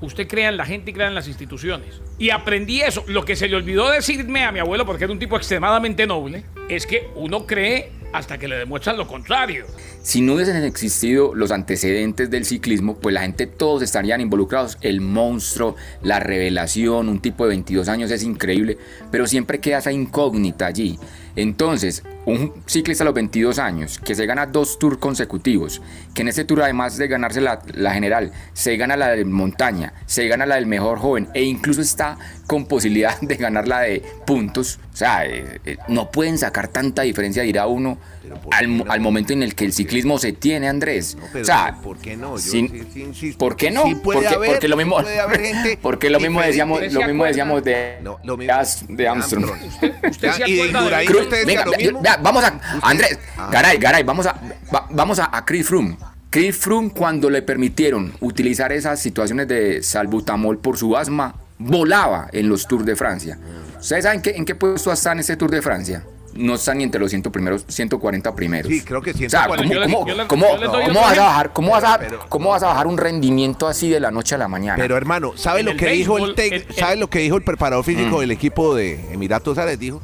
usted 0.00 0.26
crea 0.28 0.48
en 0.48 0.56
la 0.56 0.66
gente 0.66 0.90
y 0.90 0.94
crea 0.94 1.08
en 1.08 1.14
las 1.14 1.28
instituciones. 1.28 2.00
Y 2.18 2.30
aprendí 2.30 2.82
eso. 2.82 3.04
Lo 3.06 3.24
que 3.24 3.36
se 3.36 3.48
le 3.48 3.56
olvidó 3.56 3.90
decirme 3.90 4.44
a 4.44 4.52
mi 4.52 4.58
abuelo, 4.58 4.84
porque 4.84 5.04
era 5.04 5.12
un 5.12 5.18
tipo 5.18 5.36
extremadamente 5.36 6.06
noble, 6.06 6.44
es 6.68 6.86
que 6.86 7.08
uno 7.14 7.46
cree 7.46 7.92
hasta 8.12 8.38
que 8.38 8.48
le 8.48 8.56
demuestran 8.56 8.96
lo 8.96 9.06
contrario. 9.06 9.66
Si 10.02 10.20
no 10.20 10.34
hubiesen 10.34 10.62
existido 10.64 11.34
los 11.34 11.50
antecedentes 11.50 12.30
del 12.30 12.44
ciclismo, 12.44 12.96
pues 12.96 13.14
la 13.14 13.22
gente 13.22 13.46
todos 13.46 13.82
estarían 13.82 14.20
involucrados. 14.20 14.78
El 14.80 15.00
monstruo, 15.00 15.76
la 16.02 16.20
revelación, 16.20 17.08
un 17.08 17.20
tipo 17.20 17.44
de 17.44 17.50
22 17.50 17.88
años 17.88 18.10
es 18.10 18.22
increíble, 18.22 18.78
pero 19.10 19.26
siempre 19.26 19.60
queda 19.60 19.78
esa 19.78 19.92
incógnita 19.92 20.66
allí. 20.66 20.98
Entonces, 21.36 22.02
un 22.24 22.52
ciclista 22.66 23.04
a 23.04 23.06
los 23.06 23.14
22 23.14 23.58
años 23.58 23.98
que 23.98 24.14
se 24.14 24.26
gana 24.26 24.46
dos 24.46 24.78
tours 24.78 24.98
consecutivos, 24.98 25.82
que 26.14 26.22
en 26.22 26.28
ese 26.28 26.44
tour 26.44 26.62
además 26.62 26.96
de 26.96 27.08
ganarse 27.08 27.40
la, 27.40 27.60
la 27.74 27.92
general, 27.94 28.32
se 28.52 28.76
gana 28.76 28.96
la 28.96 29.08
de 29.08 29.24
montaña, 29.24 29.92
se 30.06 30.28
gana 30.28 30.46
la 30.46 30.54
del 30.56 30.66
mejor 30.66 30.98
joven 30.98 31.28
e 31.34 31.42
incluso 31.42 31.80
está 31.80 32.18
con 32.46 32.66
posibilidad 32.66 33.18
de 33.20 33.36
ganar 33.36 33.66
la 33.66 33.80
de 33.80 34.02
puntos, 34.26 34.78
o 34.92 34.96
sea, 34.96 35.24
eh, 35.26 35.60
eh, 35.64 35.76
no 35.88 36.10
pueden 36.10 36.36
sacar 36.38 36.68
tanta 36.68 37.02
diferencia, 37.02 37.42
dirá 37.42 37.66
uno, 37.66 37.98
Pero 38.22 38.36
¿por 38.40 38.54
al, 38.54 39.00
momento 39.00 39.32
en 39.32 39.42
el 39.42 39.54
que 39.54 39.64
el 39.64 39.72
ciclismo 39.72 40.18
se 40.18 40.32
tiene, 40.32 40.68
Andrés. 40.68 41.16
No, 41.16 41.22
pero 41.32 41.42
o 41.42 41.46
sea, 41.46 41.78
¿por 41.82 41.96
qué 41.98 42.14
no? 42.16 42.32
Yo 42.36 42.38
sin- 42.38 42.68
sí- 42.70 42.82
sí 42.92 43.02
insisto. 43.02 43.38
¿Por 43.38 43.56
qué 43.56 43.70
no? 43.70 43.84
Sí 43.84 43.94
puede 43.94 44.20
porque, 44.20 44.34
haber, 44.34 44.50
porque 44.50 44.68
lo 44.68 44.76
mismo, 44.76 44.96
puede 45.00 45.18
haber 45.18 45.40
gente 45.40 45.78
porque 45.82 46.10
lo 46.10 46.20
mismo 46.20 46.42
decíamos, 46.42 46.82
¿Usted 46.82 46.92
lo 46.92 47.06
mismo 47.06 47.24
decíamos 47.24 47.64
de, 47.64 47.98
No, 48.02 48.18
lo 48.22 48.36
mismo. 48.36 48.54
As- 48.54 48.84
de 48.86 49.08
Armstrong. 49.08 49.50
¿Usted 49.50 49.92
Ya, 50.20 50.32
se 50.34 50.50
y 50.50 50.54
de 50.56 50.62
acuerda 50.62 50.78
de 50.98 51.04
Indurain, 51.04 51.08
Venga, 51.46 51.64
lo 51.64 51.72
mismo? 51.72 52.02
vamos 52.22 52.44
a 52.44 52.60
Andrés, 52.82 53.18
Ah. 53.36 53.48
Garay, 53.52 53.78
Garay, 53.78 54.02
vamos 54.02 54.26
a 54.26 54.34
va- 54.74 54.86
vamos 54.90 55.18
a, 55.18 55.36
a 55.36 55.44
Chris 55.44 55.66
Froome. 55.66 55.96
Chris 56.30 56.56
Froome 56.56 56.90
cuando 56.90 57.28
le 57.28 57.42
permitieron 57.42 58.12
utilizar 58.20 58.72
esas 58.72 59.00
situaciones 59.00 59.48
de 59.48 59.82
salbutamol 59.82 60.58
por 60.58 60.76
su 60.78 60.96
asma, 60.96 61.34
volaba 61.58 62.28
en 62.32 62.48
los 62.48 62.66
Tours 62.66 62.84
de 62.86 62.96
Francia. 62.96 63.38
¿Ustedes 63.78 64.04
saben 64.04 64.22
qué, 64.22 64.30
en 64.30 64.44
qué 64.44 64.54
puesto 64.54 64.90
está 64.92 65.12
en 65.12 65.18
ese 65.20 65.36
Tour 65.36 65.50
de 65.50 65.60
Francia? 65.62 66.02
No 66.34 66.54
está 66.54 66.74
ni 66.74 66.84
entre 66.84 67.00
los 67.00 67.10
100 67.10 67.22
primeros, 67.24 67.64
140 67.68 68.34
primeros. 68.34 68.70
Sí, 68.72 68.80
creo 68.82 69.02
que 69.02 69.10
O 69.10 69.14
sea, 69.14 69.44
140. 69.44 70.26
¿cómo, 70.28 70.46
vas 70.94 71.18
a 71.18 71.22
bajar, 71.22 71.52
cómo 71.52 71.72
vas 71.72 71.84
a, 71.84 71.98
Pero- 71.98 72.20
cómo 72.28 72.50
vas 72.50 72.62
a 72.62 72.68
bajar 72.68 72.86
un 72.86 72.96
rendimiento 72.98 73.66
así 73.68 73.88
de 73.90 74.00
la 74.00 74.10
noche 74.10 74.34
a 74.34 74.38
la 74.38 74.48
mañana? 74.48 74.76
Pero 74.80 74.96
hermano, 74.96 75.32
¿sabe 75.36 75.62
lo 75.62 75.72
el 75.72 75.76
que 75.76 75.88
dijo 75.90 76.18
el, 76.18 76.34
¿sabe 76.76 76.96
lo 76.96 77.08
que 77.08 77.18
dijo 77.20 77.36
el 77.36 77.42
preparador 77.42 77.84
físico 77.84 78.16
Mm. 78.16 78.20
del 78.20 78.30
equipo 78.30 78.74
de 78.74 79.12
Emiratos 79.12 79.58
Árabes? 79.58 79.78
Dijo. 79.78 80.00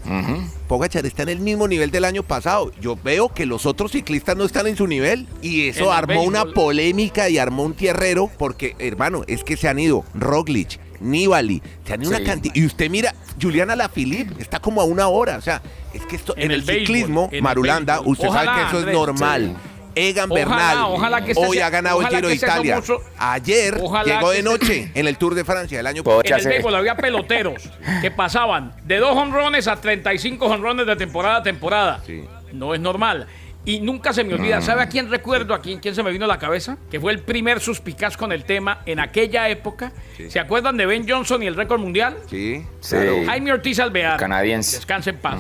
Pogachar 0.69 1.07
está 1.07 1.23
en 1.23 1.31
el 1.31 1.41
mismo 1.41 1.67
nivel 1.67 1.91
del 1.91 2.05
año 2.05 2.23
pasado. 2.23 2.73
Yo 2.81 2.97
veo 3.03 3.31
que 3.31 3.47
los 3.47 3.65
otros 3.65 3.93
ciclistas 3.93 4.37
no 4.37 4.45
están 4.45 4.67
en 4.67 4.77
su 4.77 4.87
nivel 4.87 5.27
y 5.41 5.69
eso 5.69 5.85
el 5.85 5.91
armó 5.93 6.23
una 6.23 6.45
polémica 6.45 7.29
y 7.31 7.39
armó 7.39 7.63
un 7.63 7.73
tierrero 7.75 8.31
porque, 8.39 8.77
hermano, 8.79 9.23
es 9.29 9.45
que 9.45 9.57
se 9.57 9.67
han 9.69 9.79
ido 9.79 10.05
Roglic, 10.15 10.79
Nibali, 11.01 11.63
se 11.85 11.95
han 11.95 12.03
ido 12.03 12.11
una 12.11 12.23
cantidad. 12.25 12.55
Y 12.55 12.67
usted 12.67 12.91
mira, 12.91 13.15
Juliana 13.41 13.77
Lafilippe 13.77 14.41
está 14.43 14.61
como 14.61 14.81
a 14.81 14.85
una 14.85 15.09
hora. 15.09 15.37
O 15.37 15.41
sea, 15.41 15.63
es 15.95 16.05
que 16.07 16.17
esto 16.17 16.35
en, 16.37 16.45
En 16.45 16.51
el, 16.53 16.61
el 16.61 16.67
béisbol, 16.67 16.87
ciclismo, 16.87 17.29
en 17.33 17.43
Marulanda, 17.45 18.01
usted 18.01 18.29
Ojalá, 18.29 18.45
sabe 18.45 18.61
que 18.63 18.69
eso 18.69 18.77
Andrés, 18.79 18.95
es 18.95 19.01
normal. 19.01 19.57
sí. 19.57 19.69
Egan 19.95 20.31
Ojalá, 20.31 20.47
Bernal 20.47 20.79
ojalá 20.91 21.25
que 21.25 21.33
hoy 21.35 21.57
sea- 21.57 21.67
ha 21.67 21.71
ganado 21.71 22.01
el 22.01 22.07
Giro 22.07 22.29
de 22.29 22.39
sea 22.39 22.49
Italia. 22.51 22.77
mucho- 22.77 23.01
Ayer 23.19 23.75
llegó 23.75 24.31
de 24.31 24.37
sea- 24.37 24.43
noche 24.45 24.93
en 24.95 25.09
el 25.09 25.17
Tour 25.19 25.35
de 25.35 25.45
Francia 25.45 25.81
el 25.81 25.87
año 25.89 26.05
Puedo 26.05 26.21
En 26.25 26.35
el 26.35 26.47
béisbol 26.47 26.75
había 26.77 26.97
peloteros 26.97 27.69
que 28.01 28.11
pasaban 28.13 28.75
de 28.85 28.99
dos 28.99 29.17
honrones 29.17 29.67
a 29.67 29.81
35 29.81 30.47
honrones 30.47 30.87
de 30.87 30.95
temporada 30.95 31.39
a 31.39 31.43
temporada. 31.43 32.03
Sí. 32.07 32.23
No 32.53 32.75
es 32.75 32.81
normal. 32.81 33.27
Y 33.69 33.81
nunca 33.81 34.15
se 34.15 34.25
me 34.25 34.33
olvida, 34.33 34.63
¿sabe 34.63 34.81
a 34.83 34.89
quién 34.89 35.11
recuerdo? 35.11 35.53
¿A 35.53 35.61
quién, 35.61 35.79
quién 35.79 35.95
se 35.95 36.03
me 36.03 36.11
vino 36.11 36.25
a 36.25 36.29
la 36.29 36.39
cabeza? 36.39 36.79
Que 36.91 36.99
fue 36.99 37.13
el 37.13 37.21
primer 37.21 37.61
suspicaz 37.61 38.17
con 38.17 38.33
el 38.33 38.45
tema 38.45 38.81
en 38.87 38.99
aquella 38.99 39.47
época. 39.51 39.93
Sí. 40.17 40.31
¿Se 40.31 40.41
acuerdan 40.41 40.79
de 40.79 40.87
Ben 40.87 41.07
Johnson 41.07 41.43
y 41.43 41.47
el 41.47 41.55
récord 41.55 41.79
mundial? 41.79 42.17
Sí, 42.31 42.65
Sí. 42.81 42.97
claro. 42.97 43.17
Jaime 43.27 43.53
Ortiz 43.53 43.79
Alvear. 43.79 44.19
Canadiense. 44.19 44.77
Descanse 44.77 45.11
en 45.11 45.19
paz. 45.19 45.39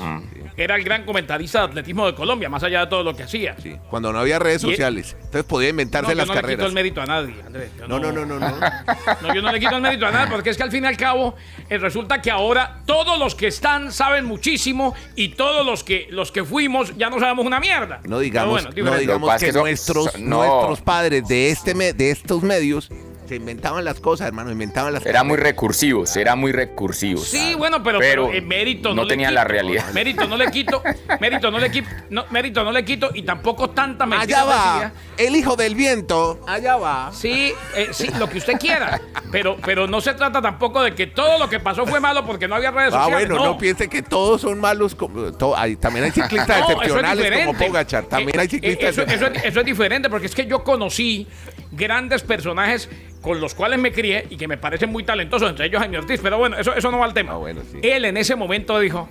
Era 0.59 0.75
el 0.75 0.83
gran 0.83 1.05
comentarista 1.05 1.61
de 1.61 1.65
atletismo 1.67 2.05
de 2.05 2.17
Colombia, 2.17 2.49
más 2.49 2.65
allá 2.65 2.81
de 2.81 2.87
todo 2.89 3.05
lo 3.05 3.15
que 3.15 3.23
hacía. 3.23 3.55
Sí, 3.63 3.77
cuando 3.89 4.13
no 4.13 4.19
había 4.19 4.41
redes 4.41 4.63
Y- 4.65 4.71
sociales. 4.71 5.13
Entonces 5.17 5.45
podía 5.45 5.69
No, 5.69 5.71
inventarse 5.71 6.11
yo 6.11 6.17
las 6.17 6.27
no 6.27 6.35
le 6.35 6.41
quito 6.41 6.47
carreras. 6.49 6.67
el 6.67 6.73
mérito 6.75 7.01
a 7.01 7.07
nadie, 7.07 7.35
Andrés. 7.47 7.71
No, 7.89 8.01
no, 8.01 8.11
no, 8.13 8.27
no, 8.27 8.39
no. 8.41 8.49
No, 9.23 9.35
yo 9.35 9.41
no 9.41 9.53
le 9.53 9.61
quito 9.61 9.77
el 9.77 9.83
mérito 9.83 10.07
a 10.07 10.11
nadie, 10.11 10.31
porque 10.33 10.51
es 10.51 10.57
que 10.57 10.65
al 10.65 10.71
fin 10.73 10.83
y 10.83 10.87
al 10.89 10.97
cabo 10.97 11.37
eh, 11.71 11.79
resulta 11.79 12.21
que 12.21 12.31
ahora 12.33 12.81
todos 12.87 13.19
los 13.21 13.37
que 13.37 13.47
están 13.47 13.93
saben 13.93 14.25
muchísimo 14.25 14.95
y 15.15 15.29
todos 15.31 15.65
los 15.65 15.85
que 15.85 16.09
los 16.11 16.33
que 16.33 16.45
fuimos 16.45 16.95
ya 16.99 17.09
no 17.09 17.21
sabemos 17.21 17.47
una 17.47 17.61
mierda. 17.61 18.01
No 18.05 18.18
digamos, 18.19 18.63
bueno, 18.65 18.91
no 18.91 18.99
digamos 18.99 19.29
que 19.29 19.33
pasa 19.33 19.39
que, 19.41 19.47
es 19.51 19.55
que 19.55 19.61
nuestros, 19.61 20.19
nuestros 20.19 20.81
padres 20.81 21.27
de 21.29 21.51
este 21.51 21.75
me- 21.75 21.93
de 21.93 22.11
estos 22.11 22.43
medios 22.43 22.91
se 23.29 23.37
inventaban 23.37 23.85
las 23.85 24.01
cosas, 24.01 24.27
hermano, 24.29 24.51
inventaban 24.51 24.93
las 24.93 25.05
Era 25.07 25.23
muy 25.23 25.33
carreras. 25.37 25.53
recursivos, 25.53 26.17
era 26.17 26.35
muy 26.37 26.53
recursivos. 26.53 27.29
Sí, 27.29 27.55
bueno, 27.57 27.83
pero, 27.83 27.99
pero, 27.99 28.33
eh, 28.33 28.41
mérito 28.41 28.91
no, 28.95 29.03
no 29.05 29.09
quito. 29.09 29.31
la 29.31 29.45
realidad. 29.45 29.85
Mérito 29.93 30.27
no 30.27 30.37
le 30.37 30.51
quito, 30.51 30.83
mérito 31.21 31.51
no 31.51 31.59
le 31.59 31.71
quito, 31.71 31.89
no, 32.11 32.25
mérito 32.31 32.65
no 32.65 32.73
le 32.73 32.85
quito 32.85 33.11
y 33.15 33.23
tampoco 33.23 33.71
tanta 33.71 34.07
mentira 34.07 34.41
Allá 34.43 34.45
va, 34.49 34.93
el 35.17 35.37
hijo 35.37 35.57
del 35.57 35.75
viento, 35.75 36.41
allá 36.47 36.77
va. 36.77 37.11
Sí, 37.13 37.53
eh, 37.77 37.89
sí, 37.93 38.09
lo 38.19 38.29
que 38.29 38.39
usted 38.39 38.55
quiera. 38.59 39.01
Pero, 39.31 39.57
pero 39.65 39.87
no 39.87 40.01
se 40.01 40.15
trata 40.15 40.41
tampoco 40.41 40.83
de 40.83 40.95
que 40.95 41.07
todo 41.07 41.39
lo 41.39 41.49
que 41.49 41.61
pasó 41.61 41.85
fue 41.87 42.01
malo 42.01 42.25
porque 42.25 42.49
no 42.49 42.55
había 42.55 42.71
redes 42.71 42.95
Ah, 42.95 43.05
sociales. 43.05 43.29
bueno, 43.29 43.45
no. 43.45 43.53
no 43.53 43.59
piense 43.59 43.89
que 43.89 44.03
todos 44.03 44.41
son 44.41 44.59
malos. 44.59 44.95
como- 44.95 45.27
hay- 45.57 45.77
también 45.77 46.05
hay 46.07 46.11
ciclistas 46.13 46.49
No, 46.61 46.65
eso 46.65 46.71
es 46.73 46.89
excepcionales 46.89 47.47
como. 47.47 47.59
Pogachar. 47.59 48.05
También 48.05 48.37
Eh, 48.37 48.41
hay 48.41 48.47
eh, 48.47 48.51
ciclistas 48.51 48.89
eso, 48.99 49.03
eso 49.03 49.27
es, 49.27 49.45
eso 49.45 49.61
es 49.61 49.67
diferente 49.67 50.09
porque 50.09 50.27
es 50.27 50.35
que 50.35 50.47
yo 50.47 50.65
conocí 50.65 51.27
grandes 51.73 52.23
personajes 52.23 52.89
con 53.21 53.41
los 53.41 53.55
cuales 53.55 53.79
me 53.79 53.93
crié 53.93 54.27
y 54.31 54.37
que 54.37 54.49
me 54.49 54.57
parecen 54.57 54.91
muy 54.91 55.05
talentosos, 55.05 55.51
entre 55.51 55.67
ellos 55.67 55.81
Jaime 55.81 55.99
Ortiz. 55.99 56.21
Pero 56.23 56.39
bueno, 56.39 56.57
eso, 56.59 56.75
eso 56.75 56.91
no 56.91 56.99
va 56.99 57.05
al 57.07 57.15
tema. 57.15 57.33
Ah, 57.33 57.37
bueno, 57.37 57.63
sí. 57.71 57.79
Él 57.83 58.05
en 58.05 58.17
ese 58.17 58.37
momento 58.37 58.79
dijo: 58.79 59.09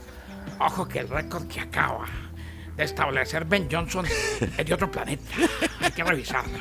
Ojo, 0.60 0.88
que 0.88 1.00
el 1.00 1.10
récord 1.10 1.48
que 1.48 1.60
acaba 1.60 2.06
de 2.76 2.84
establecer 2.84 3.46
Ben 3.46 3.67
Johnson 3.72 4.06
es 4.06 4.65
de 4.65 4.74
otro 4.74 4.89
planeta. 4.89 5.24
Hay 5.82 5.91
que 5.91 6.04
revisarlo. 6.04 6.58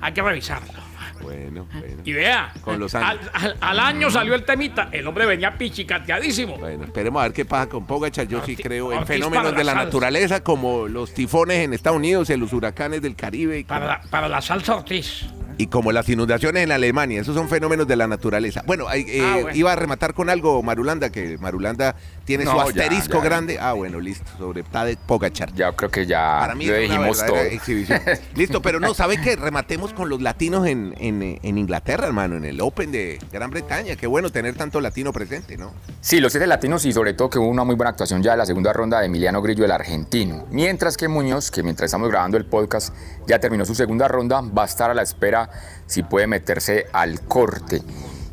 Hay 0.00 0.12
que 0.12 0.22
revisarlo. 0.22 0.91
Bueno, 1.22 1.66
bueno. 1.72 2.02
Y 2.04 2.12
vea, 2.12 2.52
Con 2.62 2.78
los 2.78 2.94
al, 2.94 3.02
años. 3.04 3.30
al- 3.32 3.56
al 3.60 3.78
año 3.80 4.10
salió 4.10 4.34
el 4.34 4.44
temita. 4.44 4.88
El 4.92 5.06
hombre 5.06 5.24
venía 5.26 5.56
pichicateadísimo. 5.56 6.58
Bueno, 6.58 6.84
esperemos 6.84 7.20
a 7.20 7.24
ver 7.24 7.32
qué 7.32 7.44
pasa 7.44 7.68
con 7.68 7.86
Pogachar. 7.86 8.26
Yo 8.28 8.44
sí 8.44 8.56
creo 8.56 8.92
en 8.92 9.06
fenómenos 9.06 9.54
de 9.56 9.64
la 9.64 9.72
salsa. 9.72 9.84
naturaleza 9.84 10.42
como 10.42 10.88
los 10.88 11.14
tifones 11.14 11.58
en 11.58 11.72
Estados 11.74 11.98
Unidos 11.98 12.28
y 12.30 12.36
los 12.36 12.52
huracanes 12.52 13.02
del 13.02 13.14
Caribe 13.16 13.58
y 13.60 13.64
como, 13.64 13.80
Para 13.80 13.86
la, 13.98 14.00
para 14.10 14.28
la 14.28 14.40
salsa 14.40 14.76
Ortiz. 14.76 15.26
y 15.58 15.66
como 15.66 15.92
las 15.92 16.08
inundaciones 16.08 16.64
en 16.64 16.72
Alemania. 16.72 17.20
Esos 17.20 17.34
son 17.36 17.48
fenómenos 17.48 17.86
de 17.86 17.94
la 17.96 18.06
naturaleza. 18.08 18.62
Bueno, 18.66 18.86
eh, 18.92 19.20
Ah, 19.22 19.38
bueno. 19.42 19.56
iba 19.56 19.72
a 19.72 19.76
rematar 19.76 20.14
con 20.14 20.28
algo 20.30 20.62
Marulanda, 20.62 21.10
que 21.10 21.38
Marulanda 21.38 21.94
tiene 22.24 22.44
su 22.44 22.52
No, 22.52 22.60
asterisco 22.60 23.18
ya. 23.18 23.24
grande. 23.24 23.58
Ah, 23.60 23.72
bueno, 23.72 24.00
listo, 24.00 24.24
sobre 24.38 24.62
Tadej 24.62 24.98
Pogachar. 24.98 25.52
Ya 25.54 25.72
creo 25.72 25.90
que 25.90 26.06
ya 26.06 26.38
Para 26.40 26.54
mí 26.54 26.66
lo 26.66 26.74
dijimos 26.76 27.24
todo. 27.24 27.36
exhibición. 27.36 28.00
Listo, 28.36 28.62
pero 28.62 28.80
no, 28.80 28.94
¿sabe 28.94 29.20
qué? 29.20 29.36
Rematemos 29.36 29.92
con 29.92 30.08
los 30.08 30.22
latinos 30.22 30.66
en, 30.66 30.94
en, 30.98 31.38
en 31.42 31.58
Inglaterra, 31.58 32.06
hermano, 32.06 32.36
en 32.36 32.44
el 32.44 32.60
Open 32.60 32.92
de 32.92 33.18
Gran 33.32 33.50
Bretaña. 33.50 33.96
Qué 33.96 34.06
bueno 34.06 34.30
tener 34.30 34.54
tanto 34.54 34.80
latino 34.80 35.12
presente, 35.12 35.56
¿no? 35.56 35.72
Sí, 36.00 36.20
los 36.20 36.32
siete 36.32 36.46
latinos 36.46 36.84
y 36.84 36.92
sobre 36.92 37.14
todo 37.14 37.30
que 37.30 37.38
hubo 37.38 37.48
una 37.48 37.64
muy 37.64 37.74
buena 37.74 37.90
actuación 37.90 38.22
ya 38.22 38.32
en 38.32 38.38
la 38.38 38.46
segunda 38.46 38.72
ronda 38.72 39.00
de 39.00 39.06
Emiliano 39.06 39.42
Grillo, 39.42 39.64
el 39.64 39.72
argentino. 39.72 40.46
Mientras 40.50 40.96
que 40.96 41.08
Muñoz, 41.08 41.50
que 41.50 41.62
mientras 41.62 41.86
estamos 41.86 42.08
grabando 42.08 42.36
el 42.36 42.44
podcast, 42.46 42.94
ya 43.26 43.38
terminó 43.38 43.64
su 43.64 43.74
segunda 43.74 44.08
ronda, 44.08 44.40
va 44.40 44.62
a 44.62 44.66
estar 44.66 44.90
a 44.90 44.94
la 44.94 45.02
espera 45.02 45.50
si 45.86 46.02
puede 46.02 46.26
meterse 46.26 46.86
al 46.92 47.20
corte. 47.22 47.82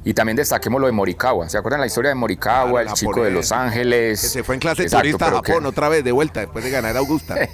Y 0.06 0.14
también 0.14 0.38
destaquemos 0.38 0.80
lo 0.80 0.88
de 0.88 0.94
Morikawa. 0.94 1.50
¿Se 1.50 1.58
acuerdan 1.58 1.82
la 1.82 1.88
historia 1.88 2.10
de 2.10 2.16
Morikawa, 2.16 2.70
Claro, 2.72 2.88
el 2.90 2.94
chico 2.94 3.22
de 3.24 3.32
Los 3.32 3.52
Ángeles? 3.52 4.22
Que 4.22 4.28
se 4.28 4.44
fue 4.44 4.56
en 4.56 4.62
clase 4.62 4.84
Exacto, 4.84 5.04
turista 5.04 5.38
a 5.38 5.42
que- 5.42 5.54
otra 5.54 5.90
vez 5.90 6.04
de 6.06 6.12
vuelta 6.14 6.40
después 6.40 6.64
de 6.64 6.72
ganar 6.72 6.96
a 6.96 7.00
Augusta. 7.00 7.36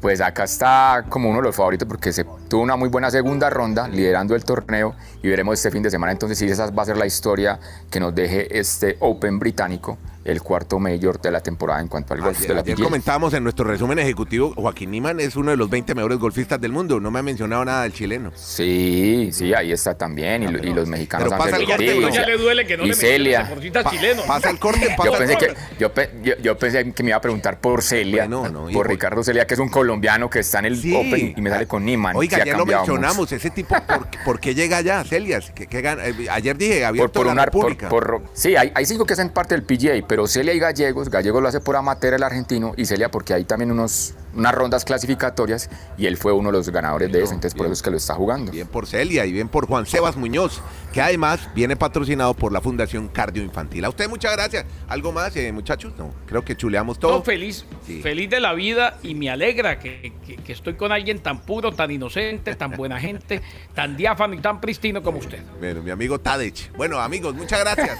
Pues 0.00 0.20
acá 0.20 0.44
está 0.44 1.04
como 1.08 1.28
uno 1.28 1.38
de 1.38 1.44
los 1.44 1.54
favoritos 1.56 1.86
porque 1.86 2.12
se 2.12 2.24
tuvo 2.48 2.62
una 2.62 2.74
muy 2.76 2.88
buena 2.88 3.10
segunda 3.12 3.48
ronda 3.48 3.86
liderando 3.86 4.34
el 4.34 4.44
torneo 4.44 4.94
y 5.22 5.28
veremos 5.28 5.54
este 5.54 5.70
fin 5.70 5.82
de 5.84 5.90
semana 5.90 6.10
entonces 6.10 6.36
si 6.38 6.46
esa 6.46 6.68
va 6.70 6.82
a 6.82 6.86
ser 6.86 6.96
la 6.96 7.06
historia 7.06 7.60
que 7.90 8.00
nos 8.00 8.12
deje 8.14 8.58
este 8.58 8.96
Open 9.00 9.38
británico, 9.38 9.96
el 10.28 10.42
cuarto 10.42 10.78
mayor 10.78 11.20
de 11.20 11.30
la 11.30 11.40
temporada 11.40 11.80
en 11.80 11.88
cuanto 11.88 12.14
al 12.14 12.20
golf 12.20 12.36
Ayer, 12.38 12.48
de 12.48 12.54
la 12.54 12.60
ayer 12.60 12.76
PGA. 12.76 12.84
comentábamos 12.84 13.32
en 13.34 13.42
nuestro 13.42 13.64
resumen 13.64 13.98
ejecutivo, 13.98 14.52
Joaquín 14.56 14.90
Niman 14.90 15.20
es 15.20 15.36
uno 15.36 15.50
de 15.50 15.56
los 15.56 15.70
20 15.70 15.94
mejores 15.94 16.18
golfistas 16.18 16.60
del 16.60 16.72
mundo. 16.72 17.00
No 17.00 17.10
me 17.10 17.18
ha 17.18 17.22
mencionado 17.22 17.64
nada 17.64 17.82
del 17.84 17.92
chileno. 17.92 18.30
Sí, 18.34 19.30
sí, 19.32 19.54
ahí 19.54 19.72
está 19.72 19.94
también 19.94 20.42
y, 20.42 20.46
y 20.68 20.74
los 20.74 20.86
mexicanos 20.88 21.28
Pero 21.28 21.38
pasa 21.38 21.56
Ángel 21.56 21.62
el 21.62 21.66
corte, 21.68 21.88
Ortiz 21.94 22.04
bro. 22.04 22.14
ya 22.14 22.26
le 22.26 22.36
duele 22.38 22.66
que 22.66 22.76
no 22.76 22.82
y 22.84 22.86
le 22.86 22.92
mencionen 22.92 23.16
Celia. 23.16 23.82
Pa- 24.18 24.26
pasa 24.26 24.50
el 24.50 24.58
corte, 24.58 24.94
pasa 24.96 25.04
Yo 25.10 25.12
el 25.12 25.18
pensé, 25.18 25.34
corte. 25.34 25.54
que, 25.54 25.76
yo, 25.80 25.92
pe- 25.94 26.10
yo- 26.22 26.34
yo 26.42 26.58
pensé 26.58 26.92
que 26.92 27.02
me 27.02 27.10
iba 27.10 27.16
a 27.16 27.20
preguntar 27.20 27.60
por 27.60 27.82
Celia, 27.82 28.26
Bueno, 28.26 28.48
no, 28.48 28.64
por 28.64 28.72
por- 28.72 28.88
Ricardo 28.88 29.22
Celia, 29.22 29.46
que 29.46 29.54
es 29.54 29.60
un 29.60 29.68
colombiano 29.68 30.28
que 30.28 30.40
está 30.40 30.58
en 30.58 30.66
el 30.66 30.76
Sí. 30.80 30.94
Open 30.94 31.34
y 31.36 31.40
me 31.40 31.50
sale 31.50 31.66
con 31.66 31.84
Niman. 31.84 32.14
Oiga, 32.16 32.44
ya 32.44 32.56
lo 32.56 32.66
mucho. 32.66 32.76
mencionamos, 32.78 33.32
ese 33.32 33.50
tipo, 33.50 33.74
¿por, 33.86 34.06
por 34.24 34.40
qué 34.40 34.54
llega 34.54 34.76
allá, 34.78 35.02
Celias? 35.04 35.50
¿Qué, 35.54 35.66
qué 35.66 35.80
gana? 35.80 36.06
Eh, 36.06 36.26
Ayer 36.30 36.56
dije, 36.56 36.78
Por, 36.80 36.86
abierto 36.86 37.12
por 37.20 37.26
la 37.26 37.32
una, 37.32 37.46
por- 37.46 37.62
República. 37.64 37.88
por- 37.88 38.22
sí, 38.34 38.56
hay, 38.56 38.70
hay 38.74 38.84
cinco 38.86 39.06
que 39.06 39.14
hacen 39.14 39.30
parte 39.30 39.54
del 39.54 39.62
PGA, 39.64 40.04
pero 40.06 40.17
Celia 40.26 40.54
y 40.54 40.58
Gallegos, 40.58 41.10
Gallegos 41.10 41.42
lo 41.42 41.48
hace 41.48 41.60
por 41.60 41.76
amateur 41.76 42.14
el 42.14 42.22
argentino 42.22 42.72
y 42.76 42.86
Celia 42.86 43.10
porque 43.10 43.34
hay 43.34 43.44
también 43.44 43.70
unos, 43.70 44.14
unas 44.38 44.54
rondas 44.54 44.84
clasificatorias 44.84 45.68
y 45.96 46.06
él 46.06 46.16
fue 46.16 46.32
uno 46.32 46.50
de 46.50 46.58
los 46.58 46.68
ganadores 46.70 47.10
de 47.12 47.22
eso, 47.22 47.34
entonces 47.34 47.54
por 47.56 47.66
eso 47.66 47.72
es 47.74 47.82
que 47.82 47.90
lo 47.90 47.96
está 47.96 48.14
jugando. 48.14 48.52
Bien 48.52 48.66
por 48.68 48.86
Celia 48.86 49.26
y 49.26 49.32
bien 49.32 49.48
por 49.48 49.66
Juan 49.66 49.84
Sebas 49.86 50.16
Muñoz, 50.16 50.60
que 50.92 51.00
además 51.02 51.48
viene 51.54 51.76
patrocinado 51.76 52.34
por 52.34 52.52
la 52.52 52.60
Fundación 52.60 53.08
Cardio 53.08 53.42
Infantil. 53.42 53.84
A 53.84 53.88
usted 53.88 54.08
muchas 54.08 54.32
gracias. 54.32 54.64
¿Algo 54.88 55.12
más, 55.12 55.34
eh, 55.36 55.50
muchachos? 55.52 55.92
No, 55.98 56.12
creo 56.26 56.44
que 56.44 56.56
chuleamos 56.56 56.98
todo. 56.98 57.12
No, 57.18 57.22
feliz, 57.22 57.64
Sí. 57.86 58.00
feliz 58.02 58.30
de 58.30 58.40
la 58.40 58.52
vida 58.54 58.98
y 59.02 59.14
me 59.14 59.30
alegra 59.30 59.78
que, 59.78 60.12
que- 60.26 60.36
que 60.36 60.52
estoy 60.52 60.74
con 60.74 60.92
alguien 60.92 61.18
tan 61.20 61.40
puro, 61.40 61.72
tan 61.72 61.90
inocente, 61.90 62.54
tan 62.54 62.70
buena 62.72 62.98
gente, 63.00 63.42
tan 63.74 63.96
diáfano 63.96 64.34
y 64.34 64.38
tan 64.38 64.60
pristino 64.60 65.02
como 65.02 65.18
usted. 65.18 65.42
Bueno, 65.58 65.82
mi 65.82 65.90
amigo 65.90 66.18
Tadech. 66.20 66.72
Bueno, 66.76 66.98
amigos, 67.00 67.34
muchas 67.34 67.60
gracias. 67.60 67.98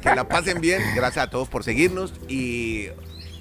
que 0.00 0.14
la 0.14 0.28
pasen 0.28 0.60
bien. 0.60 0.82
Gracias 0.94 1.26
a 1.26 1.30
todos 1.30 1.48
por 1.48 1.64
seguirnos 1.64 2.12
y 2.28 2.88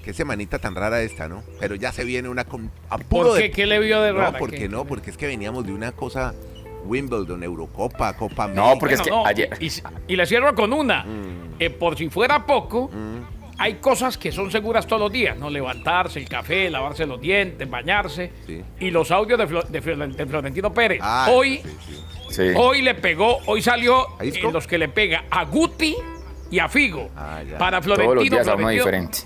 Qué 0.03 0.13
semanita 0.13 0.57
tan 0.59 0.75
rara 0.75 1.01
esta, 1.01 1.27
¿no? 1.27 1.43
Pero 1.59 1.75
ya 1.75 1.91
se 1.91 2.03
viene 2.03 2.27
una 2.29 2.43
con 2.45 2.71
apuro 2.89 3.29
¿Por 3.29 3.37
qué? 3.37 3.43
de- 3.43 3.51
¿Qué 3.51 3.65
le 3.65 3.79
vio 3.79 4.01
de 4.01 4.11
rara? 4.13 4.31
No, 4.31 4.37
porque 4.39 4.57
¿Qué? 4.59 4.69
no, 4.69 4.85
porque 4.85 5.11
es 5.11 5.17
que 5.17 5.27
veníamos 5.27 5.65
de 5.65 5.73
una 5.73 5.91
cosa 5.91 6.33
Wimbledon, 6.85 7.43
Eurocopa, 7.43 8.15
Copa 8.17 8.45
América. 8.45 8.65
No, 8.73 8.79
porque 8.79 8.95
es 8.95 9.01
que 9.01 9.09
no, 9.11 9.25
ayer- 9.25 9.49
Y, 9.59 9.69
y 10.07 10.15
le 10.15 10.25
cierro 10.25 10.55
con 10.55 10.73
una. 10.73 11.03
Mm. 11.03 11.55
Eh, 11.59 11.69
por 11.69 11.95
si 11.95 12.09
fuera 12.09 12.43
poco, 12.47 12.89
hay 13.59 13.75
cosas 13.75 14.17
que 14.17 14.31
son 14.31 14.49
seguras 14.49 14.87
todos 14.87 14.99
los 15.03 15.11
días, 15.11 15.37
¿no? 15.37 15.51
Levantarse, 15.51 16.17
el 16.17 16.27
café, 16.27 16.71
lavarse 16.71 17.05
los 17.05 17.21
dientes, 17.21 17.69
bañarse. 17.69 18.31
Sí. 18.47 18.63
Y 18.79 18.89
los 18.89 19.11
audios 19.11 19.37
de, 19.37 19.47
Flo- 19.47 19.67
de 19.67 19.83
Flo- 19.83 20.15
de 20.15 20.25
Florentino 20.25 20.73
Pérez. 20.73 20.97
Ah, 21.03 21.27
hoy, 21.31 21.61
sí, 21.63 21.77
sí. 21.87 22.03
Sí. 22.29 22.53
hoy 22.55 22.81
le 22.81 22.95
pegó, 22.95 23.37
hoy 23.45 23.61
salió 23.61 24.07
en 24.19 24.51
los 24.53 24.65
que 24.65 24.79
le 24.79 24.87
pega 24.89 25.25
a 25.29 25.43
Guti 25.45 25.95
y 26.49 26.57
a 26.57 26.67
Figo. 26.67 27.09
Ah, 27.15 27.43
ya. 27.47 27.59
Para 27.59 27.79
Florentino, 27.83 28.13
Todos 28.13 28.15
los 28.15 28.31
días 28.31 28.47
Florentino- 28.47 28.69
diferente. 28.71 29.17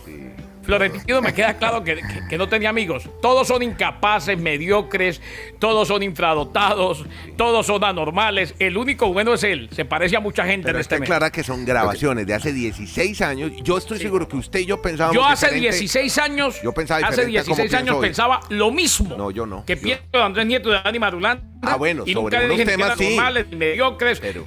Florentino 0.65 1.21
me 1.21 1.33
queda 1.33 1.53
claro 1.57 1.83
que, 1.83 1.95
que- 1.95 2.27
que 2.29 2.37
no 2.37 2.49
tenía 2.49 2.69
amigos. 2.69 3.09
Todos 3.21 3.47
son 3.47 3.63
incapaces, 3.63 4.37
mediocres, 4.37 5.21
todos 5.59 5.87
son 5.87 6.03
infradotados, 6.03 7.05
todos 7.37 7.65
son 7.65 7.83
anormales. 7.83 8.55
El 8.59 8.77
único 8.77 9.11
bueno 9.13 9.33
es 9.33 9.43
él. 9.43 9.69
Se 9.71 9.85
parece 9.85 10.17
a 10.17 10.19
mucha 10.19 10.45
gente 10.45 10.65
Pero 10.65 10.77
en 10.77 10.81
está 10.81 10.95
este 10.95 11.01
mes. 11.01 11.07
clara 11.09 11.31
que 11.31 11.43
son 11.43 11.63
grabaciones 11.65 12.25
de 12.27 12.33
hace 12.33 12.51
16 12.51 13.21
años. 13.21 13.51
Yo 13.63 13.77
estoy 13.77 13.99
seguro 13.99 14.27
que 14.27 14.35
usted 14.37 14.59
y 14.59 14.65
yo 14.65 14.81
pensábamos 14.81 15.15
Yo 15.15 15.25
hace 15.25 15.47
diferente. 15.47 15.77
16 15.77 16.17
años, 16.17 16.61
Yo 16.63 16.71
pensaba 16.73 16.99
hace 17.07 17.25
diferente 17.25 17.39
a 17.39 17.43
como 17.43 17.55
16 17.57 17.81
años 17.81 17.97
pensaba 18.01 18.39
lo 18.49 18.71
mismo. 18.71 19.15
No, 19.17 19.31
yo 19.31 19.45
no. 19.45 19.63
Que 19.65 19.75
Yo- 19.75 19.81
pienso 19.81 20.03
de 20.11 20.21
Andrés 20.21 20.45
Nieto 20.45 20.69
de 20.69 20.81
Dani 20.83 20.99
Marulanda. 20.99 21.43
Ah, 21.61 21.75
bueno, 21.77 22.03
y 22.05 22.13
sobre 22.13 22.37
nunca 22.47 22.53
unos 22.53 22.65
temas 22.67 22.97
sí. 22.97 23.15
normales, 23.15 23.45
mediocres. 23.51 24.19
Pero 24.19 24.45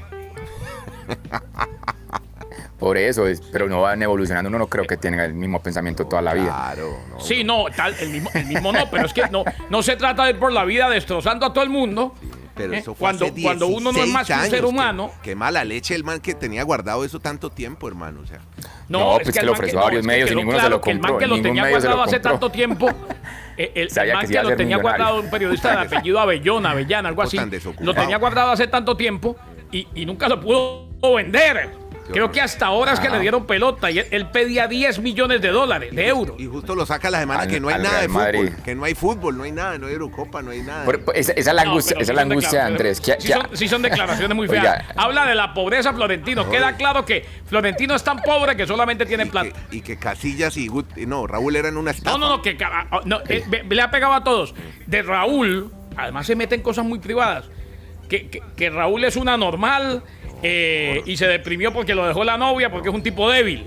Por 2.78 2.96
eso, 2.96 3.26
es, 3.26 3.40
pero 3.40 3.68
no 3.68 3.80
van 3.80 4.02
evolucionando. 4.02 4.48
Uno 4.48 4.58
no 4.58 4.66
creo 4.68 4.84
que 4.86 4.96
tenga 4.96 5.24
el 5.24 5.34
mismo 5.34 5.60
pensamiento 5.60 6.06
toda 6.06 6.22
la 6.22 6.34
vida. 6.34 6.46
claro, 6.46 6.96
no. 7.10 7.20
Sí, 7.20 7.42
no, 7.42 7.64
tal, 7.74 7.94
el 8.00 8.10
mismo, 8.10 8.30
el 8.34 8.46
mismo 8.46 8.72
no, 8.72 8.88
pero 8.90 9.06
es 9.06 9.12
que 9.12 9.28
no, 9.30 9.44
no 9.68 9.82
se 9.82 9.96
trata 9.96 10.24
de 10.24 10.30
ir 10.30 10.38
por 10.38 10.52
la 10.52 10.64
vida 10.64 10.88
destrozando 10.88 11.46
a 11.46 11.52
todo 11.52 11.64
el 11.64 11.70
mundo. 11.70 12.14
Pero 12.54 12.72
¿eh? 12.72 12.78
eso 12.78 12.94
fue 12.94 12.98
cuando, 13.06 13.26
hace 13.26 13.42
cuando 13.42 13.66
uno 13.68 13.92
no 13.92 14.02
es 14.02 14.08
más 14.08 14.26
que 14.26 14.32
un 14.32 14.38
16 14.40 14.50
ser 14.50 14.64
humano. 14.64 15.10
Qué, 15.22 15.30
qué 15.30 15.34
mala 15.36 15.64
leche 15.64 15.94
el 15.94 16.02
man 16.04 16.20
que 16.20 16.34
tenía 16.34 16.62
guardado 16.64 17.04
eso 17.04 17.20
tanto 17.20 17.50
tiempo, 17.50 17.86
hermano. 17.88 18.20
O 18.20 18.26
sea, 18.26 18.40
No, 18.88 19.14
pues 19.16 19.28
es 19.28 19.34
que 19.38 19.46
lo 19.46 19.52
ofreció 19.52 19.78
a 19.80 19.84
varios 19.84 20.00
es 20.00 20.06
que 20.06 20.12
medios 20.12 20.30
y 20.32 20.34
ninguno 20.34 20.60
se 20.60 20.68
lo 20.68 20.80
que 20.80 20.90
El 20.90 20.98
man 21.00 21.10
compró, 21.12 21.18
que 21.18 21.26
lo 21.28 21.42
tenía 21.42 21.68
guardado 21.68 22.02
hace 22.02 22.16
compró. 22.16 22.30
tanto 22.32 22.50
tiempo. 22.50 22.88
eh, 23.56 23.72
El, 23.74 23.88
el 23.96 24.12
man 24.14 24.26
que 24.26 24.34
lo 24.42 24.56
tenía 24.56 24.76
millonario. 24.76 24.82
guardado, 24.82 25.20
un 25.20 25.30
periodista 25.30 25.70
de 25.70 25.76
apellido 25.96 26.18
Avellona, 26.20 26.70
Avellana, 26.72 27.08
algo 27.08 27.22
así. 27.22 27.38
Lo 27.80 27.94
tenía 27.94 28.18
guardado 28.18 28.50
hace 28.52 28.66
tanto 28.66 28.96
tiempo 28.96 29.36
y, 29.70 29.86
y 29.94 30.04
nunca 30.06 30.28
lo 30.28 30.40
pudo 30.40 30.88
vender. 31.14 31.87
Creo 32.12 32.24
horror. 32.24 32.34
que 32.34 32.40
hasta 32.40 32.66
ahora 32.66 32.92
es 32.92 33.00
que 33.00 33.08
Ah. 33.08 33.12
le 33.12 33.20
dieron 33.20 33.46
pelota 33.46 33.90
y 33.90 33.98
él, 34.00 34.06
él 34.10 34.30
pedía 34.30 34.66
10 34.68 34.98
millones 35.00 35.40
de 35.40 35.48
dólares, 35.48 35.94
de 35.94 36.06
euros. 36.08 36.36
y 36.38 36.46
justo 36.46 36.74
lo 36.74 36.84
saca 36.86 37.10
la 37.10 37.20
semana 37.20 37.42
Al- 37.42 37.48
que 37.48 37.60
no 37.60 37.68
hay 37.68 37.76
nada 37.76 38.00
de 38.00 38.06
Real 38.06 38.08
fútbol. 38.10 38.22
Madrid. 38.22 38.52
Que 38.64 38.74
no 38.74 38.84
hay 38.84 38.94
fútbol, 38.94 39.36
no 39.38 39.44
hay 39.44 39.52
nada, 39.52 39.78
no 39.78 39.86
hay 39.86 39.92
Eurocopa, 39.92 40.42
no 40.42 40.50
hay 40.50 40.62
nada. 40.62 40.84
Por- 40.84 41.04
por- 41.04 41.16
esa, 41.16 41.32
esa 41.32 41.50
es 41.50 41.56
la 41.56 41.64
No, 41.64 41.70
angustia, 41.70 41.96
esa 42.00 42.12
es 42.12 42.16
la 42.16 42.22
angustia 42.22 42.58
de 42.60 42.64
Andrés. 42.66 43.00
que- 43.00 43.16
sí, 43.20 43.28
que- 43.28 43.34
son, 43.34 43.48
sí 43.52 43.68
son 43.68 43.82
declaraciones 43.82 44.36
muy 44.36 44.48
feas. 44.48 44.64
Oiga. 44.64 44.84
Habla 44.96 45.26
de 45.26 45.34
la 45.34 45.54
pobreza 45.54 45.92
Florentino. 45.92 46.48
Queda 46.50 46.76
claro 46.76 47.04
que 47.04 47.24
Florentino 47.46 47.94
es 47.94 48.02
tan 48.04 48.18
pobre 48.22 48.56
que 48.56 48.66
solamente 48.66 49.04
tiene 49.06 49.24
y, 49.24 49.26
plata. 49.28 49.50
que, 49.70 49.76
y 49.76 49.80
que 49.82 49.96
Casillas 49.98 50.56
y 50.56 50.68
Gut- 50.68 50.96
no, 51.06 51.26
Raúl 51.26 51.56
eran 51.56 51.76
una 51.76 51.90
estafa. 51.90 52.16
No, 52.16 52.26
no, 52.28 52.36
no, 52.36 52.42
que 52.42 52.56
ca- 52.56 52.86
ah, 52.90 53.00
no, 53.04 53.20
eh, 53.28 53.44
ve- 53.48 53.64
le 53.68 53.82
ha 53.82 53.90
pegado 53.90 54.14
a 54.14 54.24
todos. 54.24 54.54
De 54.86 55.02
Raúl, 55.02 55.70
además 55.96 56.26
se 56.26 56.36
mete 56.36 56.54
en 56.54 56.62
cosas 56.62 56.84
muy 56.84 56.98
privadas. 56.98 57.44
Que, 58.08 58.28
que- 58.30 58.42
que 58.56 58.70
Raúl 58.70 59.04
es 59.04 59.16
una 59.16 59.36
normal 59.36 60.02
eh, 60.42 61.02
y 61.06 61.16
se 61.16 61.26
deprimió 61.26 61.72
porque 61.72 61.94
lo 61.94 62.06
dejó 62.06 62.24
la 62.24 62.36
novia 62.38 62.70
porque 62.70 62.88
es 62.88 62.94
un 62.94 63.02
tipo 63.02 63.30
débil. 63.30 63.66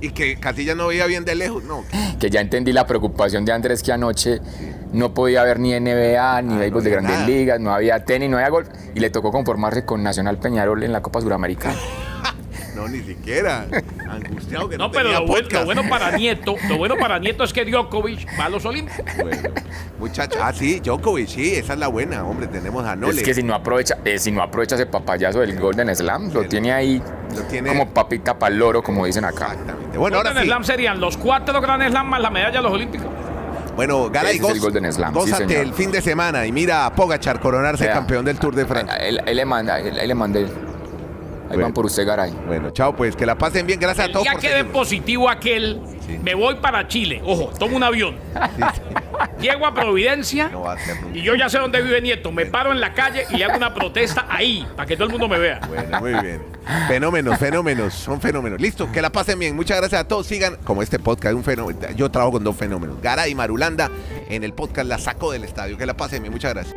Y 0.00 0.10
que 0.10 0.36
Casillas 0.36 0.76
no 0.76 0.88
veía 0.88 1.06
bien 1.06 1.24
de 1.24 1.34
lejos. 1.34 1.62
No, 1.64 1.84
que 2.18 2.28
ya 2.28 2.40
entendí 2.40 2.72
la 2.72 2.86
preocupación 2.86 3.44
de 3.44 3.52
Andrés 3.52 3.82
que 3.82 3.92
anoche 3.92 4.40
no 4.92 5.14
podía 5.14 5.42
ver 5.44 5.58
ni 5.60 5.70
NBA, 5.78 6.42
ni 6.42 6.54
Ah, 6.54 6.58
béisbol 6.58 6.82
no 6.82 6.84
de 6.84 6.90
grandes 6.90 7.12
nada. 7.14 7.26
ligas, 7.26 7.60
no 7.60 7.72
había 7.72 8.04
tenis, 8.04 8.28
no 8.28 8.36
había 8.36 8.48
golf, 8.50 8.68
y 8.94 9.00
le 9.00 9.10
tocó 9.10 9.30
conformarse 9.30 9.84
con 9.84 10.02
Nacional 10.02 10.38
Peñarol 10.38 10.82
en 10.82 10.92
la 10.92 11.00
Copa 11.02 11.20
Suramericana. 11.20 11.76
no, 12.74 12.88
ni 12.88 13.00
siquiera. 13.00 13.66
Angustiado 14.08 14.68
que 14.68 14.76
no, 14.78 14.86
No, 14.86 14.90
pero 14.90 15.04
tenía 15.04 15.20
lo, 15.20 15.26
bueno- 15.26 15.48
lo 15.50 15.64
bueno 15.64 15.82
para 15.88 16.10
Nieto, 16.16 16.54
lo 16.68 16.78
bueno 16.78 16.96
para 16.96 17.18
Nieto 17.18 17.44
es 17.44 17.52
que 17.52 17.64
Djokovic 17.64 18.26
va 18.38 18.44
a 18.46 18.48
los 18.48 18.64
Olímpicos. 18.64 19.04
Bueno, 19.20 19.48
muchacho. 19.98 20.38
Ah, 20.42 20.52
sí, 20.52 20.80
Djokovic, 20.80 21.28
sí, 21.28 21.54
esa 21.54 21.72
es 21.74 21.78
la 21.78 21.88
buena. 21.88 22.24
Hombre, 22.24 22.46
tenemos 22.46 22.84
a 22.84 22.96
Nole. 22.96 23.18
Es 23.18 23.22
que 23.22 23.34
si 23.34 23.42
no 23.42 23.54
aprovecha, 23.54 23.98
eh, 24.04 24.18
si 24.18 24.30
no 24.32 24.42
aprovecha 24.42 24.74
ese 24.76 24.86
papayazo 24.86 25.40
del 25.40 25.58
Golden 25.58 25.94
Slam, 25.94 26.32
lo 26.32 26.42
El- 26.42 26.48
tiene 26.48 26.72
ahí 26.72 27.02
lo 27.34 27.42
tiene- 27.42 27.68
como 27.68 27.88
papita 27.90 28.38
para 28.38 28.54
loro, 28.54 28.82
como 28.82 29.06
dicen 29.06 29.24
acá. 29.24 29.52
Exactamente. 29.52 29.98
Bueno, 29.98 30.16
ahora 30.18 30.30
Golden 30.30 30.42
sí. 30.44 30.48
Slam 30.48 30.64
serían 30.64 31.00
los 31.00 31.16
cuatro 31.16 31.60
Grand 31.60 31.88
Slam 31.88 32.06
más 32.08 32.20
la 32.20 32.30
medalla 32.30 32.56
de 32.58 32.62
los 32.62 32.72
Olímpicos. 32.72 33.08
Bueno, 33.74 34.10
es 34.12 34.30
el 34.34 34.40
goz- 34.42 34.60
Golden 34.60 34.92
Slam, 34.92 35.14
gózate 35.14 35.60
el 35.60 35.72
fin 35.72 35.90
de 35.90 36.02
semana 36.02 36.44
y 36.46 36.52
mira 36.52 36.84
a 36.84 36.94
Pogachar 36.94 37.40
coronarse 37.40 37.86
campeón 37.88 38.22
del 38.24 38.38
Tour 38.38 38.54
de 38.54 38.66
Francia. 38.66 38.94
Ahí, 39.00 39.16
ahí 39.26 39.34
le 39.34 39.44
manda, 39.46 39.74
ahí 39.76 40.06
le 40.06 40.14
mandé. 40.14 40.46
Ahí 41.52 41.56
Bueno. 41.56 41.66
van 41.66 41.74
por 41.74 41.84
usted, 41.86 42.06
Garay. 42.06 42.32
Bueno, 42.46 42.70
chao, 42.70 42.96
pues 42.96 43.14
que 43.14 43.26
la 43.26 43.36
pasen 43.36 43.66
bien. 43.66 43.78
Gracias 43.78 44.08
a 44.08 44.10
todos 44.12 44.22
día 44.24 44.32
por 44.32 44.40
que 44.40 44.48
dé 44.48 44.52
seguirnos. 44.54 44.72
positivo 44.78 45.28
aquel, 45.28 45.80
Sí. 46.06 46.18
me 46.22 46.34
voy 46.34 46.54
para 46.56 46.88
Chile. 46.88 47.20
Ojo, 47.24 47.50
tomo 47.58 47.76
un 47.76 47.82
avión. 47.82 48.16
Llego 49.40 49.66
a 49.66 49.74
Providencia 49.74 50.48
No 50.48 50.62
va 50.62 50.72
a 50.74 50.76
y 51.14 51.22
yo 51.22 51.34
ya 51.34 51.48
sé 51.48 51.58
dónde 51.58 51.82
vive 51.82 52.00
Nieto. 52.00 52.32
Me 52.32 52.46
paro 52.46 52.72
en 52.72 52.80
la 52.80 52.94
calle 52.94 53.26
y 53.30 53.42
hago 53.42 53.56
una 53.56 53.74
protesta 53.74 54.26
ahí, 54.28 54.66
para 54.76 54.86
que 54.86 54.94
todo 54.96 55.06
el 55.06 55.10
mundo 55.12 55.28
me 55.28 55.38
vea. 55.38 55.60
Bueno, 55.68 56.00
muy 56.00 56.12
bien. 56.14 56.42
Fenómenos, 56.88 57.38
fenómenos, 57.38 57.92
son 57.94 58.20
fenómenos. 58.20 58.60
Listo, 58.60 58.90
que 58.90 59.02
la 59.02 59.10
pasen 59.10 59.38
bien. 59.38 59.54
Muchas 59.54 59.76
gracias 59.78 60.00
a 60.00 60.08
todos. 60.08 60.26
Sigan, 60.26 60.56
como 60.64 60.82
este 60.82 60.98
podcast, 60.98 61.34
un 61.34 61.44
fenómeno. 61.44 61.78
Yo 61.96 62.10
trabajo 62.10 62.32
con 62.32 62.44
dos 62.44 62.56
fenómenos. 62.56 63.00
Gara 63.02 63.28
y 63.28 63.34
Marulanda 63.34 63.90
en 64.28 64.42
el 64.44 64.52
podcast 64.54 64.88
La 64.88 64.98
Saco 64.98 65.32
del 65.32 65.44
Estadio. 65.44 65.76
Que 65.76 65.86
la 65.86 65.94
pasen 65.94 66.22
bien. 66.22 66.32
Muchas 66.32 66.54
gracias. 66.54 66.76